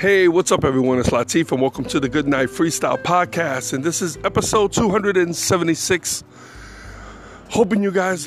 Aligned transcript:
Hey, 0.00 0.28
what's 0.28 0.50
up, 0.50 0.64
everyone? 0.64 0.98
It's 0.98 1.10
Latif, 1.10 1.52
and 1.52 1.60
welcome 1.60 1.84
to 1.84 2.00
the 2.00 2.08
Good 2.08 2.26
Night 2.26 2.48
Freestyle 2.48 2.96
Podcast. 3.02 3.74
And 3.74 3.84
this 3.84 4.00
is 4.00 4.16
episode 4.24 4.72
276. 4.72 6.24
Hoping 7.50 7.82
you 7.82 7.90
guys 7.90 8.26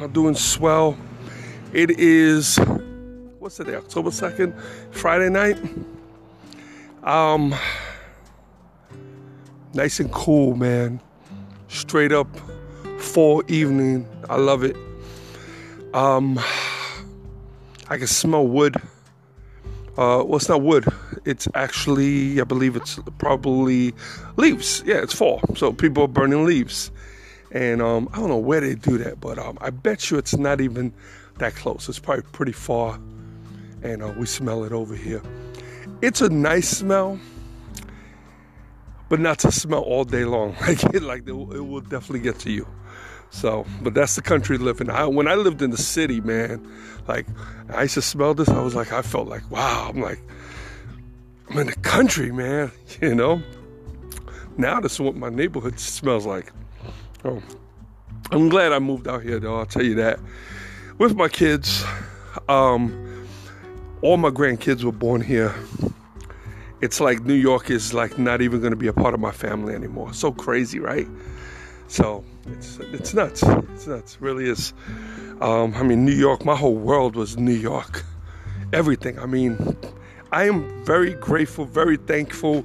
are 0.00 0.08
doing 0.08 0.34
swell. 0.34 0.96
It 1.74 1.90
is, 2.00 2.56
what's 3.38 3.58
the 3.58 3.64
day? 3.64 3.74
October 3.74 4.08
2nd, 4.08 4.58
Friday 4.92 5.28
night. 5.28 5.58
Um, 7.04 7.54
nice 9.74 10.00
and 10.00 10.10
cool, 10.10 10.56
man. 10.56 11.02
Straight 11.68 12.12
up 12.12 12.34
fall 12.98 13.42
evening. 13.46 14.08
I 14.30 14.36
love 14.36 14.64
it. 14.64 14.74
Um, 15.92 16.40
I 17.90 17.98
can 17.98 18.06
smell 18.06 18.46
wood 18.46 18.80
uh, 20.00 20.24
well, 20.24 20.36
it's 20.36 20.48
not 20.48 20.62
wood. 20.62 20.86
It's 21.24 21.48
actually, 21.54 22.40
I 22.40 22.44
believe 22.44 22.76
it's 22.76 22.98
probably 23.18 23.94
leaves. 24.36 24.82
Yeah, 24.86 25.02
it's 25.02 25.14
fall. 25.14 25.40
So 25.56 25.72
people 25.72 26.04
are 26.04 26.08
burning 26.08 26.44
leaves. 26.44 26.90
And 27.52 27.82
um, 27.82 28.08
I 28.12 28.18
don't 28.18 28.28
know 28.28 28.38
where 28.38 28.60
they 28.60 28.74
do 28.74 28.98
that, 28.98 29.20
but 29.20 29.38
um, 29.38 29.58
I 29.60 29.70
bet 29.70 30.10
you 30.10 30.18
it's 30.18 30.36
not 30.36 30.60
even 30.60 30.92
that 31.38 31.54
close. 31.54 31.88
It's 31.88 31.98
probably 31.98 32.24
pretty 32.32 32.52
far. 32.52 33.00
And 33.82 34.02
uh, 34.02 34.14
we 34.16 34.26
smell 34.26 34.64
it 34.64 34.72
over 34.72 34.94
here. 34.94 35.22
It's 36.02 36.20
a 36.20 36.28
nice 36.28 36.68
smell, 36.68 37.18
but 39.08 39.20
not 39.20 39.38
to 39.40 39.52
smell 39.52 39.80
all 39.80 40.04
day 40.04 40.24
long. 40.24 40.54
Like, 40.60 40.84
it, 40.94 41.02
like 41.02 41.26
it 41.26 41.32
will 41.32 41.80
definitely 41.80 42.20
get 42.20 42.38
to 42.40 42.50
you. 42.50 42.66
So, 43.30 43.64
but 43.82 43.94
that's 43.94 44.16
the 44.16 44.22
country 44.22 44.58
living. 44.58 44.90
I, 44.90 45.06
when 45.06 45.28
I 45.28 45.34
lived 45.34 45.62
in 45.62 45.70
the 45.70 45.76
city, 45.76 46.20
man, 46.20 46.66
like 47.06 47.26
I 47.72 47.82
used 47.82 47.94
to 47.94 48.02
smell 48.02 48.34
this. 48.34 48.48
I 48.48 48.60
was 48.60 48.74
like, 48.74 48.92
I 48.92 49.02
felt 49.02 49.28
like, 49.28 49.48
wow. 49.50 49.88
I'm 49.88 50.00
like, 50.00 50.20
I'm 51.50 51.58
in 51.58 51.66
the 51.66 51.76
country, 51.76 52.30
man. 52.30 52.70
You 53.00 53.14
know. 53.14 53.42
Now 54.56 54.78
this 54.80 54.94
is 54.94 55.00
what 55.00 55.16
my 55.16 55.30
neighborhood 55.30 55.80
smells 55.80 56.26
like. 56.26 56.52
Oh, 57.24 57.42
I'm 58.30 58.48
glad 58.48 58.72
I 58.72 58.78
moved 58.78 59.08
out 59.08 59.22
here, 59.22 59.40
though. 59.40 59.56
I'll 59.58 59.66
tell 59.66 59.84
you 59.84 59.94
that. 59.94 60.20
With 60.98 61.16
my 61.16 61.28
kids, 61.28 61.82
um, 62.48 63.26
all 64.02 64.18
my 64.18 64.28
grandkids 64.28 64.84
were 64.84 64.92
born 64.92 65.22
here. 65.22 65.54
It's 66.82 67.00
like 67.00 67.22
New 67.22 67.34
York 67.34 67.70
is 67.70 67.94
like 67.94 68.18
not 68.18 68.42
even 68.42 68.60
going 68.60 68.72
to 68.72 68.76
be 68.76 68.86
a 68.86 68.92
part 68.92 69.14
of 69.14 69.20
my 69.20 69.32
family 69.32 69.74
anymore. 69.74 70.12
So 70.12 70.30
crazy, 70.32 70.78
right? 70.78 71.08
So 71.88 72.22
it's 72.48 72.78
it's 72.92 73.14
nuts. 73.14 73.42
It's 73.42 73.86
nuts. 73.86 74.14
It 74.16 74.20
really 74.20 74.48
is. 74.48 74.74
Um, 75.40 75.74
I 75.74 75.82
mean, 75.82 76.04
New 76.04 76.12
York. 76.12 76.44
My 76.44 76.56
whole 76.56 76.76
world 76.76 77.16
was 77.16 77.36
New 77.36 77.52
York. 77.54 78.04
Everything. 78.72 79.18
I 79.18 79.26
mean, 79.26 79.76
I 80.32 80.44
am 80.44 80.84
very 80.84 81.14
grateful, 81.14 81.64
very 81.64 81.96
thankful, 81.96 82.64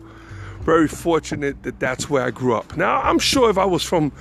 very 0.62 0.88
fortunate 0.88 1.64
that 1.64 1.80
that's 1.80 2.10
where 2.10 2.24
I 2.24 2.32
grew 2.32 2.56
up. 2.56 2.78
Now, 2.78 3.02
I'm 3.02 3.20
sure 3.20 3.50
if 3.50 3.58
I 3.58 3.66
was 3.66 3.84
from 3.84 4.12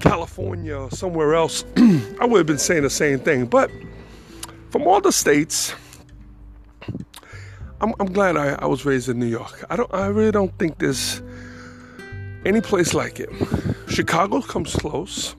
California 0.00 0.76
or 0.76 0.90
somewhere 0.90 1.34
else, 1.34 1.64
I 1.76 2.26
would 2.26 2.38
have 2.38 2.46
been 2.46 2.58
saying 2.58 2.82
the 2.82 2.90
same 2.90 3.18
thing. 3.18 3.46
But 3.46 3.70
from 4.70 4.86
all 4.86 5.00
the 5.00 5.12
states, 5.12 5.74
I'm, 7.80 7.94
I'm 8.00 8.12
glad 8.12 8.36
I, 8.36 8.54
I 8.54 8.66
was 8.66 8.84
raised 8.84 9.08
in 9.08 9.18
New 9.18 9.26
York. 9.26 9.64
I 9.68 9.76
don't. 9.76 9.92
I 9.92 10.06
really 10.06 10.32
don't 10.32 10.56
think 10.58 10.78
there's 10.78 11.20
any 12.44 12.60
place 12.60 12.94
like 12.94 13.20
it. 13.20 13.30
Chicago 13.88 14.40
comes 14.40 14.74
close. 14.76 15.36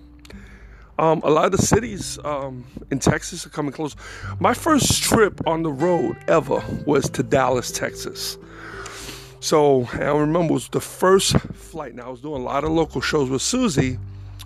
Um, 0.97 1.21
a 1.23 1.29
lot 1.29 1.45
of 1.45 1.51
the 1.51 1.61
cities 1.61 2.17
um, 2.23 2.65
in 2.89 2.99
Texas 2.99 3.45
are 3.45 3.49
coming 3.49 3.73
close. 3.73 3.95
My 4.39 4.53
first 4.53 5.03
trip 5.03 5.45
on 5.45 5.63
the 5.63 5.71
road 5.71 6.17
ever 6.27 6.63
was 6.85 7.09
to 7.11 7.23
Dallas, 7.23 7.71
Texas. 7.71 8.37
So 9.41 9.87
I 9.93 10.05
remember 10.05 10.51
it 10.51 10.53
was 10.53 10.69
the 10.69 10.81
first 10.81 11.37
flight. 11.37 11.95
Now 11.95 12.07
I 12.07 12.09
was 12.09 12.21
doing 12.21 12.41
a 12.41 12.45
lot 12.45 12.63
of 12.63 12.71
local 12.71 13.01
shows 13.01 13.29
with 13.29 13.41
Susie, 13.41 13.99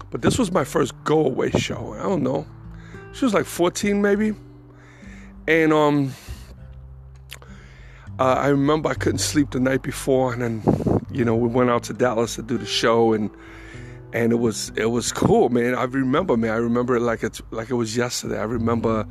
but 0.10 0.22
this 0.22 0.40
was 0.40 0.52
my 0.52 0.64
first 0.64 0.94
go 1.04 1.26
away 1.26 1.52
show. 1.52 1.94
I 1.94 2.04
don't 2.04 2.24
know. 2.24 2.48
She 3.14 3.26
was 3.26 3.34
like 3.34 3.46
14 3.46 4.02
maybe. 4.02 4.34
And 5.48 5.72
um, 5.72 6.14
uh, 8.20 8.24
I 8.24 8.48
remember 8.48 8.90
I 8.90 8.94
couldn't 8.96 9.20
sleep 9.20 9.52
the 9.52 9.60
night 9.60 9.82
before, 9.82 10.34
and 10.34 10.42
then 10.42 11.02
you 11.12 11.24
know 11.24 11.36
we 11.36 11.48
went 11.48 11.70
out 11.70 11.84
to 11.84 11.94
Dallas 11.94 12.36
to 12.36 12.44
do 12.44 12.58
the 12.58 12.66
show, 12.66 13.14
and 13.14 13.30
and 14.14 14.32
it 14.32 14.38
was 14.38 14.72
it 14.76 14.88
was 14.88 15.12
cool, 15.12 15.50
man. 15.50 15.76
I 15.76 15.84
remember, 15.84 16.36
man. 16.38 16.52
I 16.52 16.58
remember 16.58 16.96
it 16.96 17.02
like 17.02 17.24
it's 17.24 17.42
like 17.52 17.70
it 17.70 17.76
was 17.76 17.96
yesterday. 17.96 18.40
I 18.40 18.44
remember 18.44 19.06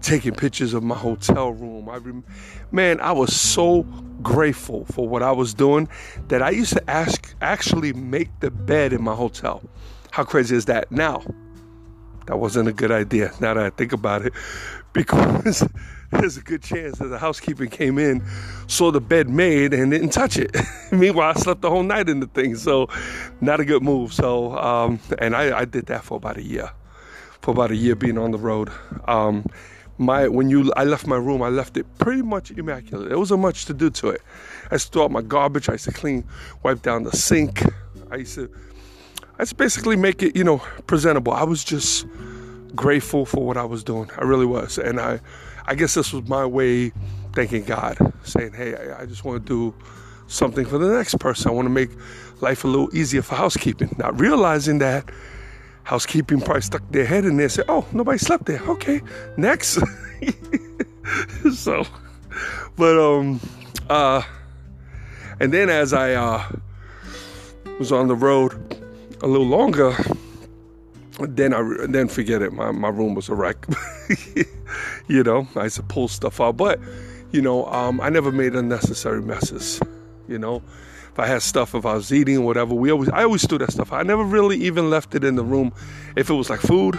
taking 0.00 0.34
pictures 0.34 0.74
of 0.74 0.82
my 0.82 0.94
hotel 0.94 1.52
room. 1.52 1.88
I 1.88 1.96
rem- 1.96 2.24
man, 2.72 3.00
I 3.00 3.12
was 3.12 3.34
so 3.34 3.82
grateful 4.22 4.84
for 4.86 5.08
what 5.08 5.22
I 5.22 5.32
was 5.32 5.54
doing 5.54 5.88
that 6.28 6.42
I 6.42 6.50
used 6.50 6.72
to 6.72 6.90
ask 6.90 7.34
actually 7.40 7.92
make 7.92 8.28
the 8.40 8.50
bed 8.50 8.92
in 8.92 9.02
my 9.02 9.14
hotel. 9.14 9.62
How 10.10 10.24
crazy 10.24 10.56
is 10.56 10.64
that? 10.66 10.90
Now, 10.90 11.22
that 12.28 12.36
wasn't 12.38 12.68
a 12.68 12.72
good 12.72 12.90
idea. 12.90 13.32
Now 13.40 13.54
that 13.54 13.64
I 13.64 13.70
think 13.70 13.92
about 13.92 14.24
it, 14.24 14.34
because 14.92 15.66
there's 16.10 16.36
a 16.36 16.42
good 16.42 16.62
chance 16.62 16.98
that 16.98 17.08
the 17.08 17.18
housekeeping 17.18 17.70
came 17.70 17.98
in, 17.98 18.22
saw 18.66 18.90
the 18.90 19.00
bed 19.00 19.28
made, 19.28 19.72
and 19.72 19.90
didn't 19.90 20.10
touch 20.10 20.36
it. 20.36 20.54
Meanwhile, 20.92 21.32
I 21.36 21.40
slept 21.40 21.62
the 21.62 21.70
whole 21.70 21.82
night 21.82 22.08
in 22.08 22.20
the 22.20 22.26
thing, 22.26 22.54
so 22.56 22.88
not 23.40 23.60
a 23.60 23.64
good 23.64 23.82
move. 23.82 24.12
So, 24.12 24.56
um, 24.58 25.00
and 25.18 25.34
I, 25.34 25.60
I, 25.60 25.64
did 25.64 25.86
that 25.86 26.04
for 26.04 26.16
about 26.16 26.36
a 26.36 26.42
year, 26.42 26.70
for 27.40 27.50
about 27.50 27.70
a 27.70 27.76
year 27.76 27.94
being 27.94 28.18
on 28.18 28.30
the 28.30 28.38
road. 28.38 28.70
Um, 29.06 29.44
my 29.96 30.28
when 30.28 30.48
you 30.48 30.72
I 30.76 30.84
left 30.84 31.06
my 31.06 31.16
room, 31.16 31.42
I 31.42 31.48
left 31.48 31.76
it 31.76 31.86
pretty 31.98 32.22
much 32.22 32.50
immaculate. 32.52 33.08
There 33.08 33.18
wasn't 33.18 33.40
much 33.40 33.64
to 33.64 33.74
do 33.74 33.90
to 33.90 34.10
it. 34.10 34.22
I 34.70 34.78
throw 34.78 35.04
out 35.04 35.10
my 35.10 35.22
garbage. 35.22 35.68
I 35.68 35.72
used 35.72 35.86
to 35.86 35.92
clean, 35.92 36.24
wipe 36.62 36.82
down 36.82 37.02
the 37.02 37.16
sink. 37.16 37.64
I 38.10 38.16
used 38.16 38.36
to, 38.36 38.50
To 39.44 39.54
basically 39.54 39.96
make 39.96 40.22
it, 40.22 40.36
you 40.36 40.44
know, 40.44 40.58
presentable. 40.86 41.32
I 41.32 41.44
was 41.44 41.64
just 41.64 42.06
grateful 42.74 43.24
for 43.24 43.44
what 43.44 43.56
I 43.56 43.64
was 43.64 43.84
doing. 43.84 44.10
I 44.18 44.24
really 44.24 44.46
was, 44.46 44.78
and 44.78 45.00
I 45.00 45.20
I 45.66 45.74
guess 45.74 45.94
this 45.94 46.12
was 46.12 46.26
my 46.28 46.46
way 46.46 46.92
thanking 47.34 47.64
God, 47.64 47.98
saying, 48.22 48.52
hey, 48.54 48.74
I, 48.74 49.02
I 49.02 49.06
just 49.06 49.24
want 49.24 49.46
to 49.46 49.48
do 49.48 49.74
something 50.26 50.64
for 50.64 50.78
the 50.78 50.88
next 50.88 51.18
person. 51.20 51.50
I 51.50 51.54
want 51.54 51.66
to 51.66 51.70
make 51.70 51.90
life 52.40 52.64
a 52.64 52.66
little 52.66 52.94
easier 52.96 53.22
for 53.22 53.34
housekeeping. 53.34 53.94
Not 53.98 54.18
realizing 54.18 54.78
that 54.78 55.10
housekeeping 55.84 56.40
probably 56.40 56.62
stuck 56.62 56.82
their 56.90 57.04
head 57.04 57.24
in 57.24 57.36
there 57.36 57.44
and 57.44 57.52
said, 57.52 57.66
oh, 57.68 57.86
nobody 57.92 58.18
slept 58.18 58.46
there. 58.46 58.62
Okay, 58.62 59.02
next. 59.36 59.78
so, 61.54 61.84
but, 62.76 62.98
um, 62.98 63.40
uh, 63.90 64.22
and 65.38 65.52
then 65.52 65.68
as 65.68 65.92
I, 65.92 66.14
uh, 66.14 66.48
was 67.78 67.92
on 67.92 68.08
the 68.08 68.16
road 68.16 68.77
a 69.22 69.26
little 69.26 69.46
longer, 69.46 69.96
then 71.20 71.52
I 71.52 71.86
then 71.86 72.08
forget 72.08 72.42
it. 72.42 72.52
My 72.52 72.70
my 72.70 72.88
room 72.88 73.14
was 73.14 73.28
a 73.28 73.34
wreck. 73.34 73.66
you 75.08 75.22
know, 75.22 75.48
I 75.56 75.64
used 75.64 75.76
to 75.76 75.82
pull 75.82 76.08
stuff 76.08 76.40
out, 76.40 76.56
but 76.56 76.80
you 77.32 77.42
know, 77.42 77.66
um, 77.66 78.00
I 78.00 78.08
never 78.08 78.32
made 78.32 78.54
unnecessary 78.54 79.22
messes. 79.22 79.80
You 80.28 80.38
know, 80.38 80.62
if 81.12 81.18
I 81.18 81.26
had 81.26 81.42
stuff, 81.42 81.74
if 81.74 81.84
I 81.84 81.94
was 81.94 82.12
eating, 82.12 82.44
whatever, 82.44 82.74
we 82.74 82.90
always 82.90 83.08
I 83.08 83.24
always 83.24 83.46
threw 83.46 83.58
that 83.58 83.72
stuff. 83.72 83.92
I 83.92 84.02
never 84.02 84.24
really 84.24 84.56
even 84.58 84.90
left 84.90 85.14
it 85.14 85.24
in 85.24 85.36
the 85.36 85.44
room. 85.44 85.72
If 86.16 86.30
it 86.30 86.34
was 86.34 86.50
like 86.50 86.60
food, 86.60 86.98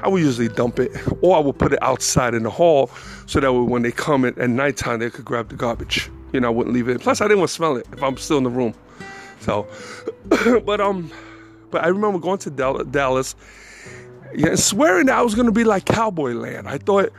I 0.00 0.08
would 0.08 0.22
usually 0.22 0.48
dump 0.48 0.78
it, 0.78 0.92
or 1.20 1.36
I 1.36 1.40
would 1.40 1.58
put 1.58 1.72
it 1.72 1.82
outside 1.82 2.34
in 2.34 2.44
the 2.44 2.50
hall, 2.50 2.90
so 3.26 3.40
that 3.40 3.52
when 3.52 3.82
they 3.82 3.92
come 3.92 4.24
at, 4.24 4.38
at 4.38 4.50
nighttime, 4.50 5.00
they 5.00 5.10
could 5.10 5.24
grab 5.24 5.48
the 5.48 5.56
garbage. 5.56 6.10
You 6.32 6.40
know, 6.40 6.48
I 6.48 6.50
wouldn't 6.50 6.74
leave 6.74 6.88
it. 6.88 7.00
Plus, 7.00 7.20
I 7.20 7.24
didn't 7.24 7.38
want 7.38 7.48
to 7.48 7.54
smell 7.54 7.76
it 7.76 7.86
if 7.92 8.02
I'm 8.02 8.16
still 8.16 8.38
in 8.38 8.44
the 8.44 8.50
room. 8.50 8.74
So, 9.40 9.66
but 10.64 10.80
um 10.80 11.10
but 11.70 11.84
I 11.84 11.88
remember 11.88 12.18
going 12.18 12.38
to 12.38 12.50
Dallas 12.50 13.34
yeah, 14.34 14.48
and 14.48 14.58
swearing 14.58 15.06
that 15.06 15.18
I 15.18 15.22
was 15.22 15.34
to 15.46 15.52
be 15.52 15.64
like 15.64 15.84
Cowboy 15.84 16.32
Land. 16.32 16.68
I 16.68 16.78
thought 16.78 17.12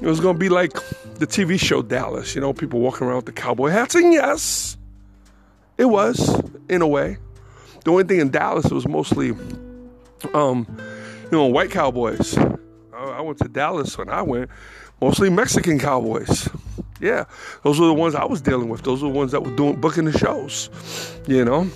it 0.00 0.06
was 0.06 0.20
to 0.34 0.38
be 0.38 0.48
like 0.48 0.72
the 1.16 1.26
TV 1.26 1.60
show 1.60 1.82
Dallas, 1.82 2.34
you 2.34 2.40
know, 2.40 2.52
people 2.52 2.80
walking 2.80 3.06
around 3.06 3.16
with 3.16 3.26
the 3.26 3.32
cowboy 3.32 3.68
hats. 3.68 3.94
And 3.94 4.12
yes, 4.12 4.76
it 5.76 5.84
was 5.84 6.40
in 6.68 6.82
a 6.82 6.86
way. 6.86 7.18
The 7.84 7.90
only 7.90 8.04
thing 8.04 8.20
in 8.20 8.30
Dallas 8.30 8.70
was 8.70 8.88
mostly, 8.88 9.30
um, 10.34 10.66
you 11.24 11.30
know, 11.32 11.46
white 11.46 11.70
cowboys. 11.70 12.36
I 12.94 13.20
went 13.20 13.38
to 13.38 13.48
Dallas 13.48 13.96
when 13.96 14.08
I 14.08 14.22
went, 14.22 14.50
mostly 15.00 15.30
Mexican 15.30 15.78
cowboys. 15.78 16.48
Yeah, 17.00 17.24
those 17.62 17.80
were 17.80 17.86
the 17.86 17.94
ones 17.94 18.14
I 18.14 18.24
was 18.24 18.40
dealing 18.40 18.68
with. 18.68 18.82
Those 18.82 19.02
were 19.02 19.08
the 19.08 19.14
ones 19.14 19.32
that 19.32 19.42
were 19.42 19.54
doing 19.56 19.80
booking 19.80 20.04
the 20.04 20.16
shows, 20.18 20.68
you 21.26 21.44
know. 21.44 21.68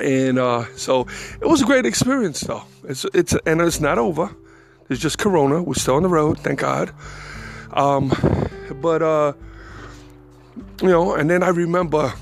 And 0.00 0.38
uh, 0.38 0.64
so 0.76 1.06
it 1.40 1.46
was 1.46 1.62
a 1.62 1.64
great 1.64 1.86
experience, 1.86 2.40
though. 2.40 2.62
It's 2.84 3.04
it's 3.12 3.34
and 3.46 3.60
it's 3.60 3.80
not 3.80 3.98
over. 3.98 4.34
It's 4.88 5.00
just 5.00 5.18
Corona. 5.18 5.62
We're 5.62 5.74
still 5.74 5.96
on 5.96 6.02
the 6.02 6.08
road, 6.08 6.38
thank 6.38 6.60
God. 6.60 6.92
Um, 7.72 8.12
but 8.80 9.02
uh, 9.02 9.32
you 10.80 10.88
know, 10.88 11.14
and 11.14 11.28
then 11.28 11.42
I 11.42 11.48
remember 11.48 12.12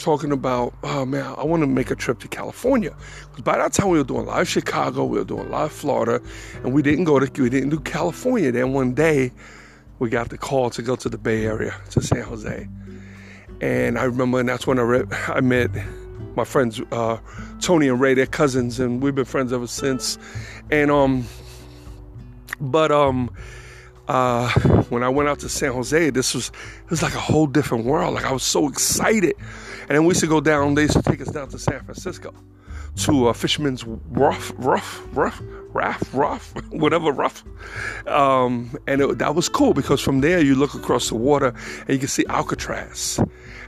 talking 0.00 0.32
about, 0.32 0.74
oh 0.82 1.04
man, 1.04 1.34
I 1.36 1.44
want 1.44 1.62
to 1.62 1.66
make 1.66 1.90
a 1.90 1.96
trip 1.96 2.18
to 2.20 2.28
California. 2.28 2.96
Because 3.30 3.42
by 3.42 3.58
that 3.58 3.72
time 3.72 3.90
we 3.90 3.98
were 3.98 4.04
doing 4.04 4.28
of 4.28 4.48
Chicago, 4.48 5.04
we 5.04 5.18
were 5.18 5.24
doing 5.24 5.52
of 5.52 5.72
Florida, 5.72 6.20
and 6.64 6.72
we 6.72 6.82
didn't 6.82 7.04
go 7.04 7.18
to, 7.18 7.42
we 7.42 7.50
didn't 7.50 7.70
do 7.70 7.78
California. 7.80 8.50
Then 8.50 8.72
one 8.72 8.94
day, 8.94 9.30
we 10.00 10.08
got 10.08 10.30
the 10.30 10.38
call 10.38 10.70
to 10.70 10.82
go 10.82 10.96
to 10.96 11.08
the 11.08 11.18
Bay 11.18 11.44
Area, 11.44 11.76
to 11.90 12.00
San 12.00 12.22
Jose. 12.22 12.68
And 13.60 13.98
I 13.98 14.04
remember, 14.04 14.40
and 14.40 14.48
that's 14.48 14.66
when 14.66 14.78
I, 14.78 14.82
re- 14.82 15.04
I 15.28 15.40
met 15.40 15.70
my 16.34 16.44
friends 16.44 16.80
uh, 16.90 17.18
Tony 17.60 17.88
and 17.88 18.00
Ray, 18.00 18.14
they're 18.14 18.26
cousins, 18.26 18.80
and 18.80 19.02
we've 19.02 19.14
been 19.14 19.26
friends 19.26 19.52
ever 19.52 19.66
since. 19.66 20.18
And 20.70 20.90
um, 20.90 21.26
but 22.60 22.90
um, 22.90 23.30
uh, 24.08 24.48
when 24.88 25.02
I 25.02 25.10
went 25.10 25.28
out 25.28 25.38
to 25.40 25.48
San 25.50 25.72
Jose, 25.72 26.10
this 26.10 26.34
was 26.34 26.48
it 26.84 26.90
was 26.90 27.02
like 27.02 27.14
a 27.14 27.20
whole 27.20 27.46
different 27.46 27.84
world. 27.84 28.14
Like 28.14 28.24
I 28.24 28.32
was 28.32 28.42
so 28.42 28.68
excited. 28.68 29.34
And 29.82 29.90
then 29.90 30.04
we 30.04 30.10
used 30.10 30.20
to 30.20 30.26
go 30.26 30.40
down. 30.40 30.74
They 30.74 30.82
used 30.82 30.94
to 30.94 31.02
take 31.02 31.20
us 31.20 31.28
down 31.28 31.48
to 31.48 31.58
San 31.58 31.80
Francisco 31.84 32.32
to 32.96 33.28
a 33.28 33.34
Fisherman's 33.34 33.84
Rough, 33.84 34.52
Rough, 34.56 35.02
Rough, 35.12 35.40
Raft, 35.72 36.12
Rough, 36.12 36.52
whatever 36.70 37.12
Rough. 37.12 37.44
Um, 38.06 38.76
and 38.86 39.00
it, 39.00 39.18
that 39.18 39.34
was 39.34 39.48
cool 39.48 39.74
because 39.74 40.00
from 40.00 40.20
there 40.20 40.40
you 40.40 40.54
look 40.54 40.74
across 40.74 41.08
the 41.08 41.14
water 41.14 41.54
and 41.80 41.90
you 41.90 41.98
can 41.98 42.08
see 42.08 42.24
Alcatraz. 42.28 43.20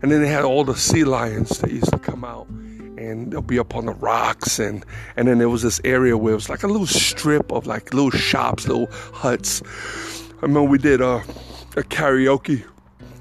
And 0.03 0.11
then 0.11 0.23
they 0.23 0.29
had 0.29 0.45
all 0.45 0.65
the 0.65 0.77
sea 0.77 1.05
lions 1.05 1.59
that 1.59 1.71
used 1.71 1.93
to 1.93 1.99
come 1.99 2.25
out 2.25 2.49
and 2.49 3.33
they'll 3.33 3.43
be 3.43 3.59
up 3.59 3.75
on 3.75 3.87
the 3.87 3.93
rocks 3.95 4.59
and 4.59 4.85
and 5.17 5.27
then 5.27 5.39
there 5.39 5.49
was 5.49 5.63
this 5.63 5.81
area 5.85 6.17
where 6.17 6.33
it 6.33 6.37
was 6.37 6.49
like 6.49 6.63
a 6.63 6.69
little 6.69 6.87
strip 6.87 7.51
of 7.51 7.67
like 7.67 7.93
little 7.95 8.11
shops, 8.11 8.69
little 8.69 8.89
huts. 9.13 9.63
I 9.63 10.47
remember 10.47 10.71
we 10.71 10.79
did 10.79 11.01
a, 11.01 11.17
a 11.77 11.83
karaoke 11.83 12.65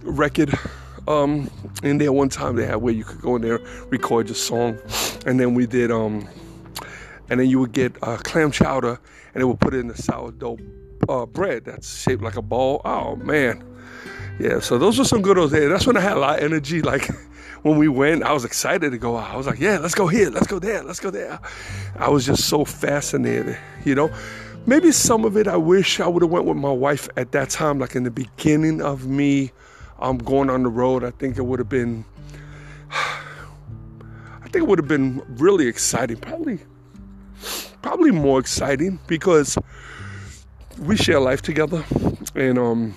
record 0.04 0.58
um, 1.08 1.50
in 1.84 1.98
there 1.98 2.12
one 2.12 2.30
time 2.30 2.56
they 2.56 2.66
had 2.66 2.78
where 2.78 2.94
you 2.94 3.04
could 3.04 3.22
go 3.22 3.36
in 3.36 3.42
there 3.42 3.60
record 3.90 4.28
your 4.28 4.36
song 4.36 4.78
and 5.26 5.40
then 5.40 5.54
we 5.54 5.66
did 5.66 5.92
um 5.92 6.28
and 7.30 7.40
then 7.40 7.50
you 7.50 7.60
would 7.60 7.72
get 7.72 7.96
uh, 8.04 8.18
clam 8.18 8.52
chowder 8.52 9.00
and 9.34 9.42
they 9.42 9.46
would 9.46 9.60
put 9.60 9.74
it 9.74 9.80
in 9.80 9.88
the 9.88 9.98
sourdough 9.98 10.58
uh, 11.10 11.26
bread 11.26 11.66
that's 11.66 12.02
shaped 12.02 12.22
like 12.22 12.36
a 12.36 12.42
ball. 12.42 12.82
Oh 12.86 13.16
man. 13.16 13.64
Yeah 14.40 14.60
so 14.60 14.78
those 14.78 15.00
were 15.00 15.06
some 15.06 15.22
good 15.22 15.38
old 15.38 15.52
days. 15.52 15.70
That's 15.70 15.88
when 15.88 15.98
i 15.98 16.02
had 16.02 16.18
a 16.18 16.20
lot 16.20 16.40
of 16.40 16.46
energy 16.46 16.82
like 16.94 17.10
when 17.64 17.78
we 17.78 17.88
went 17.88 18.24
i 18.24 18.34
was 18.34 18.44
excited 18.46 18.92
to 18.92 18.98
go 18.98 19.18
out. 19.18 19.32
I 19.32 19.38
was 19.38 19.48
like 19.48 19.60
yeah 19.60 19.78
let's 19.78 19.96
go 19.96 20.08
here 20.08 20.30
let's 20.30 20.48
go 20.48 20.60
there 20.60 20.84
let's 20.84 21.00
go 21.00 21.10
there. 21.10 21.40
I 21.98 22.10
was 22.10 22.26
just 22.26 22.48
so 22.48 22.66
fascinated 22.66 23.58
you 23.86 23.96
know? 23.96 24.12
Maybe 24.68 24.92
some 24.92 25.26
of 25.26 25.38
it 25.38 25.48
i 25.48 25.58
wish 25.58 26.00
i 26.00 26.08
would 26.08 26.22
have 26.22 26.32
went 26.32 26.46
with 26.46 26.58
my 26.58 26.72
wife 26.72 27.10
at 27.18 27.32
that 27.32 27.50
time 27.50 27.80
like 27.80 27.96
in 27.96 28.04
the 28.04 28.12
beginning 28.12 28.80
of 28.82 29.08
me 29.08 29.52
um, 30.02 30.18
going 30.18 30.50
on 30.50 30.64
the 30.64 30.70
road. 30.70 31.04
I 31.04 31.12
think 31.12 31.38
it 31.38 31.44
would 31.44 31.60
have 31.60 31.70
been 31.70 32.06
i 32.92 34.48
think 34.52 34.64
it 34.64 34.68
would 34.68 34.80
have 34.80 34.88
been 34.88 35.22
really 35.38 35.66
exciting 35.68 36.18
probably 36.18 36.60
probably 37.82 38.12
more 38.12 38.40
exciting 38.40 39.00
because 39.08 39.58
we 40.80 40.98
share 40.98 41.20
life 41.20 41.42
together 41.42 41.84
and 42.36 42.58
um 42.58 42.94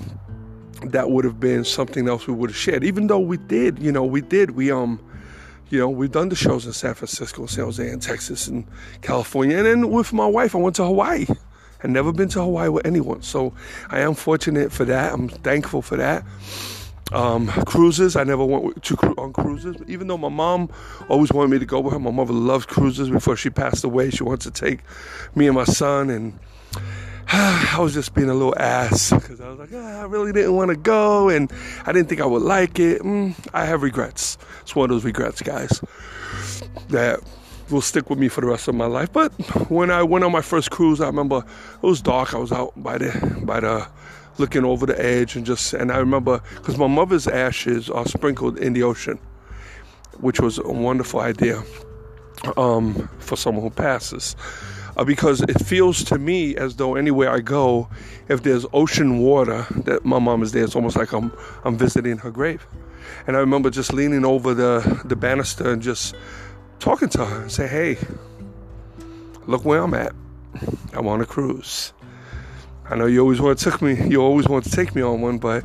that 0.90 1.10
would 1.10 1.24
have 1.24 1.40
been 1.40 1.64
something 1.64 2.08
else 2.08 2.26
we 2.26 2.34
would 2.34 2.50
have 2.50 2.56
shared. 2.56 2.84
Even 2.84 3.06
though 3.06 3.20
we 3.20 3.36
did 3.36 3.78
you 3.78 3.92
know 3.92 4.04
we 4.04 4.20
did 4.20 4.50
we 4.52 4.70
um 4.70 5.00
you 5.70 5.78
know 5.78 5.88
we've 5.88 6.12
done 6.12 6.28
the 6.28 6.36
shows 6.36 6.66
in 6.66 6.72
san 6.72 6.94
francisco 6.94 7.46
san 7.46 7.64
jose 7.64 7.88
and 7.88 8.02
texas 8.02 8.46
and 8.48 8.66
california. 9.02 9.56
And 9.56 9.66
then 9.66 9.90
with 9.90 10.12
my 10.12 10.26
wife 10.26 10.54
i 10.54 10.58
went 10.58 10.76
to 10.76 10.84
hawaii. 10.84 11.26
I've 11.82 11.90
never 11.90 12.12
been 12.12 12.30
to 12.30 12.40
hawaii 12.40 12.68
with 12.68 12.86
anyone. 12.86 13.22
So 13.22 13.52
i 13.90 14.00
am 14.00 14.14
fortunate 14.14 14.72
for 14.72 14.84
that. 14.84 15.12
I'm 15.12 15.28
thankful 15.28 15.82
for 15.82 15.96
that 15.96 16.24
um, 17.12 17.48
cruises, 17.48 18.16
I 18.16 18.24
never 18.24 18.44
went 18.44 18.82
to 18.82 18.96
on 19.18 19.32
cruises, 19.32 19.76
even 19.86 20.06
though 20.08 20.18
my 20.18 20.28
mom 20.28 20.70
always 21.08 21.32
wanted 21.32 21.50
me 21.50 21.58
to 21.58 21.66
go 21.66 21.80
with 21.80 21.92
her. 21.92 21.98
My 21.98 22.10
mother 22.10 22.32
loved 22.32 22.68
cruises 22.68 23.10
before 23.10 23.36
she 23.36 23.50
passed 23.50 23.84
away. 23.84 24.10
She 24.10 24.22
wanted 24.22 24.52
to 24.52 24.60
take 24.60 24.80
me 25.34 25.46
and 25.46 25.54
my 25.54 25.64
son, 25.64 26.10
and 26.10 26.38
I 27.28 27.76
was 27.78 27.94
just 27.94 28.14
being 28.14 28.30
a 28.30 28.34
little 28.34 28.58
ass 28.58 29.10
because 29.10 29.40
I 29.40 29.48
was 29.48 29.58
like, 29.58 29.70
ah, 29.74 30.00
I 30.00 30.04
really 30.04 30.32
didn't 30.32 30.54
want 30.54 30.70
to 30.70 30.76
go, 30.76 31.28
and 31.28 31.52
I 31.84 31.92
didn't 31.92 32.08
think 32.08 32.20
I 32.20 32.26
would 32.26 32.42
like 32.42 32.78
it. 32.78 33.02
Mm, 33.02 33.34
I 33.52 33.64
have 33.66 33.82
regrets. 33.82 34.38
It's 34.62 34.74
one 34.74 34.90
of 34.90 34.94
those 34.94 35.04
regrets, 35.04 35.42
guys, 35.42 35.82
that 36.88 37.20
will 37.70 37.80
stick 37.80 38.10
with 38.10 38.18
me 38.18 38.28
for 38.28 38.40
the 38.40 38.46
rest 38.46 38.68
of 38.68 38.74
my 38.74 38.86
life. 38.86 39.12
But 39.12 39.32
when 39.70 39.90
I 39.90 40.02
went 40.02 40.24
on 40.24 40.32
my 40.32 40.42
first 40.42 40.70
cruise, 40.70 41.00
I 41.00 41.06
remember 41.06 41.38
it 41.82 41.86
was 41.86 42.00
dark. 42.00 42.34
I 42.34 42.38
was 42.38 42.52
out 42.52 42.72
by 42.82 42.98
the 42.98 43.40
by 43.42 43.60
the 43.60 43.86
looking 44.38 44.64
over 44.64 44.86
the 44.86 45.00
edge 45.00 45.36
and 45.36 45.46
just 45.46 45.74
and 45.74 45.92
I 45.92 45.98
remember 45.98 46.42
because 46.56 46.76
my 46.76 46.86
mother's 46.86 47.26
ashes 47.26 47.88
are 47.90 48.06
sprinkled 48.06 48.58
in 48.58 48.72
the 48.72 48.82
ocean, 48.82 49.18
which 50.18 50.40
was 50.40 50.58
a 50.58 50.72
wonderful 50.72 51.20
idea 51.20 51.62
um, 52.56 53.08
for 53.18 53.36
someone 53.36 53.62
who 53.62 53.70
passes. 53.70 54.36
Uh, 54.96 55.02
because 55.02 55.40
it 55.40 55.58
feels 55.64 56.04
to 56.04 56.18
me 56.18 56.54
as 56.56 56.76
though 56.76 56.94
anywhere 56.94 57.28
I 57.28 57.40
go, 57.40 57.88
if 58.28 58.44
there's 58.44 58.64
ocean 58.72 59.18
water, 59.18 59.66
that 59.84 60.04
my 60.04 60.20
mom 60.20 60.42
is 60.42 60.52
there. 60.52 60.62
It's 60.62 60.76
almost 60.76 60.96
like 60.96 61.12
I'm 61.12 61.32
I'm 61.64 61.76
visiting 61.76 62.18
her 62.18 62.30
grave. 62.30 62.66
And 63.26 63.36
I 63.36 63.40
remember 63.40 63.70
just 63.70 63.92
leaning 63.92 64.24
over 64.24 64.54
the 64.54 65.00
the 65.04 65.16
banister 65.16 65.70
and 65.70 65.82
just 65.82 66.14
talking 66.78 67.08
to 67.10 67.24
her 67.24 67.42
and 67.42 67.50
say, 67.50 67.66
"Hey, 67.66 67.98
look 69.46 69.64
where 69.64 69.82
I'm 69.82 69.94
at. 69.94 70.14
I'm 70.92 71.08
on 71.08 71.20
a 71.20 71.26
cruise." 71.26 71.92
I 72.86 72.96
know 72.96 73.06
you 73.06 73.20
always 73.20 73.40
want 73.40 73.58
to 73.58 73.70
take 73.70 73.80
me. 73.80 74.08
You 74.08 74.20
always 74.20 74.46
want 74.46 74.64
to 74.64 74.70
take 74.70 74.94
me 74.94 75.00
on 75.00 75.22
one, 75.22 75.38
but 75.38 75.64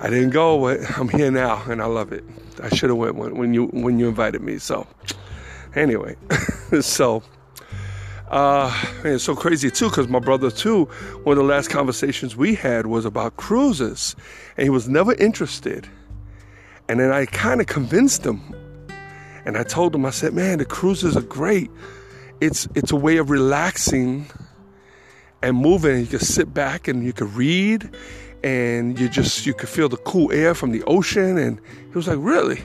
I 0.00 0.08
didn't 0.08 0.30
go. 0.30 0.58
But 0.58 0.98
I'm 0.98 1.08
here 1.08 1.30
now, 1.30 1.62
and 1.68 1.82
I 1.82 1.86
love 1.86 2.12
it. 2.12 2.24
I 2.62 2.74
should 2.74 2.88
have 2.88 2.96
went 2.96 3.16
when, 3.16 3.52
you 3.52 3.66
when 3.66 3.98
you 3.98 4.08
invited 4.08 4.40
me. 4.40 4.58
So 4.58 4.86
anyway, 5.74 6.16
so 6.80 7.22
uh, 8.30 8.84
man, 9.02 9.14
it's 9.14 9.24
so 9.24 9.36
crazy 9.36 9.70
too 9.70 9.90
because 9.90 10.08
my 10.08 10.18
brother 10.18 10.50
too. 10.50 10.86
One 11.24 11.36
of 11.36 11.44
the 11.44 11.48
last 11.48 11.68
conversations 11.68 12.34
we 12.34 12.54
had 12.54 12.86
was 12.86 13.04
about 13.04 13.36
cruises, 13.36 14.16
and 14.56 14.64
he 14.64 14.70
was 14.70 14.88
never 14.88 15.14
interested. 15.14 15.86
And 16.88 17.00
then 17.00 17.12
I 17.12 17.26
kind 17.26 17.60
of 17.60 17.66
convinced 17.66 18.24
him, 18.24 18.40
and 19.44 19.58
I 19.58 19.62
told 19.62 19.94
him, 19.94 20.06
I 20.06 20.10
said, 20.10 20.32
"Man, 20.32 20.58
the 20.58 20.64
cruises 20.64 21.18
are 21.18 21.22
great. 21.22 21.70
It's 22.40 22.66
it's 22.74 22.92
a 22.92 22.96
way 22.96 23.18
of 23.18 23.28
relaxing." 23.28 24.26
And 25.44 25.56
moving. 25.56 26.00
You 26.00 26.06
could 26.06 26.22
sit 26.22 26.52
back 26.54 26.88
and 26.88 27.04
you 27.04 27.12
could 27.12 27.32
read, 27.34 27.90
and 28.42 28.98
you 28.98 29.08
just 29.08 29.46
you 29.46 29.54
could 29.54 29.68
feel 29.68 29.88
the 29.88 29.98
cool 29.98 30.32
air 30.32 30.54
from 30.54 30.72
the 30.72 30.82
ocean. 30.84 31.38
And 31.38 31.60
he 31.90 31.94
was 31.94 32.08
like, 32.08 32.18
"Really?" 32.20 32.62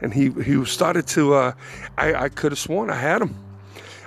And 0.00 0.12
he 0.12 0.30
he 0.42 0.64
started 0.64 1.06
to. 1.08 1.34
Uh, 1.34 1.52
I 1.98 2.14
I 2.14 2.28
could 2.28 2.52
have 2.52 2.58
sworn 2.58 2.90
I 2.90 2.96
had 2.96 3.22
him. 3.22 3.36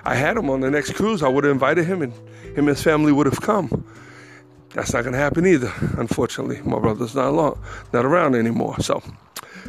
I 0.05 0.15
had 0.15 0.37
him 0.37 0.49
on 0.49 0.61
the 0.61 0.71
next 0.71 0.93
cruise. 0.93 1.21
I 1.21 1.27
would 1.27 1.43
have 1.43 1.53
invited 1.53 1.85
him, 1.85 2.01
and 2.01 2.13
him 2.55 2.67
and 2.67 2.69
his 2.69 2.83
family 2.83 3.11
would 3.11 3.27
have 3.27 3.41
come. 3.41 3.85
That's 4.73 4.93
not 4.93 5.03
gonna 5.03 5.17
happen 5.17 5.45
either, 5.45 5.71
unfortunately. 5.97 6.61
My 6.63 6.79
brother's 6.79 7.15
not 7.15 7.27
along, 7.27 7.59
not 7.93 8.05
around 8.05 8.35
anymore. 8.35 8.79
So, 8.79 9.01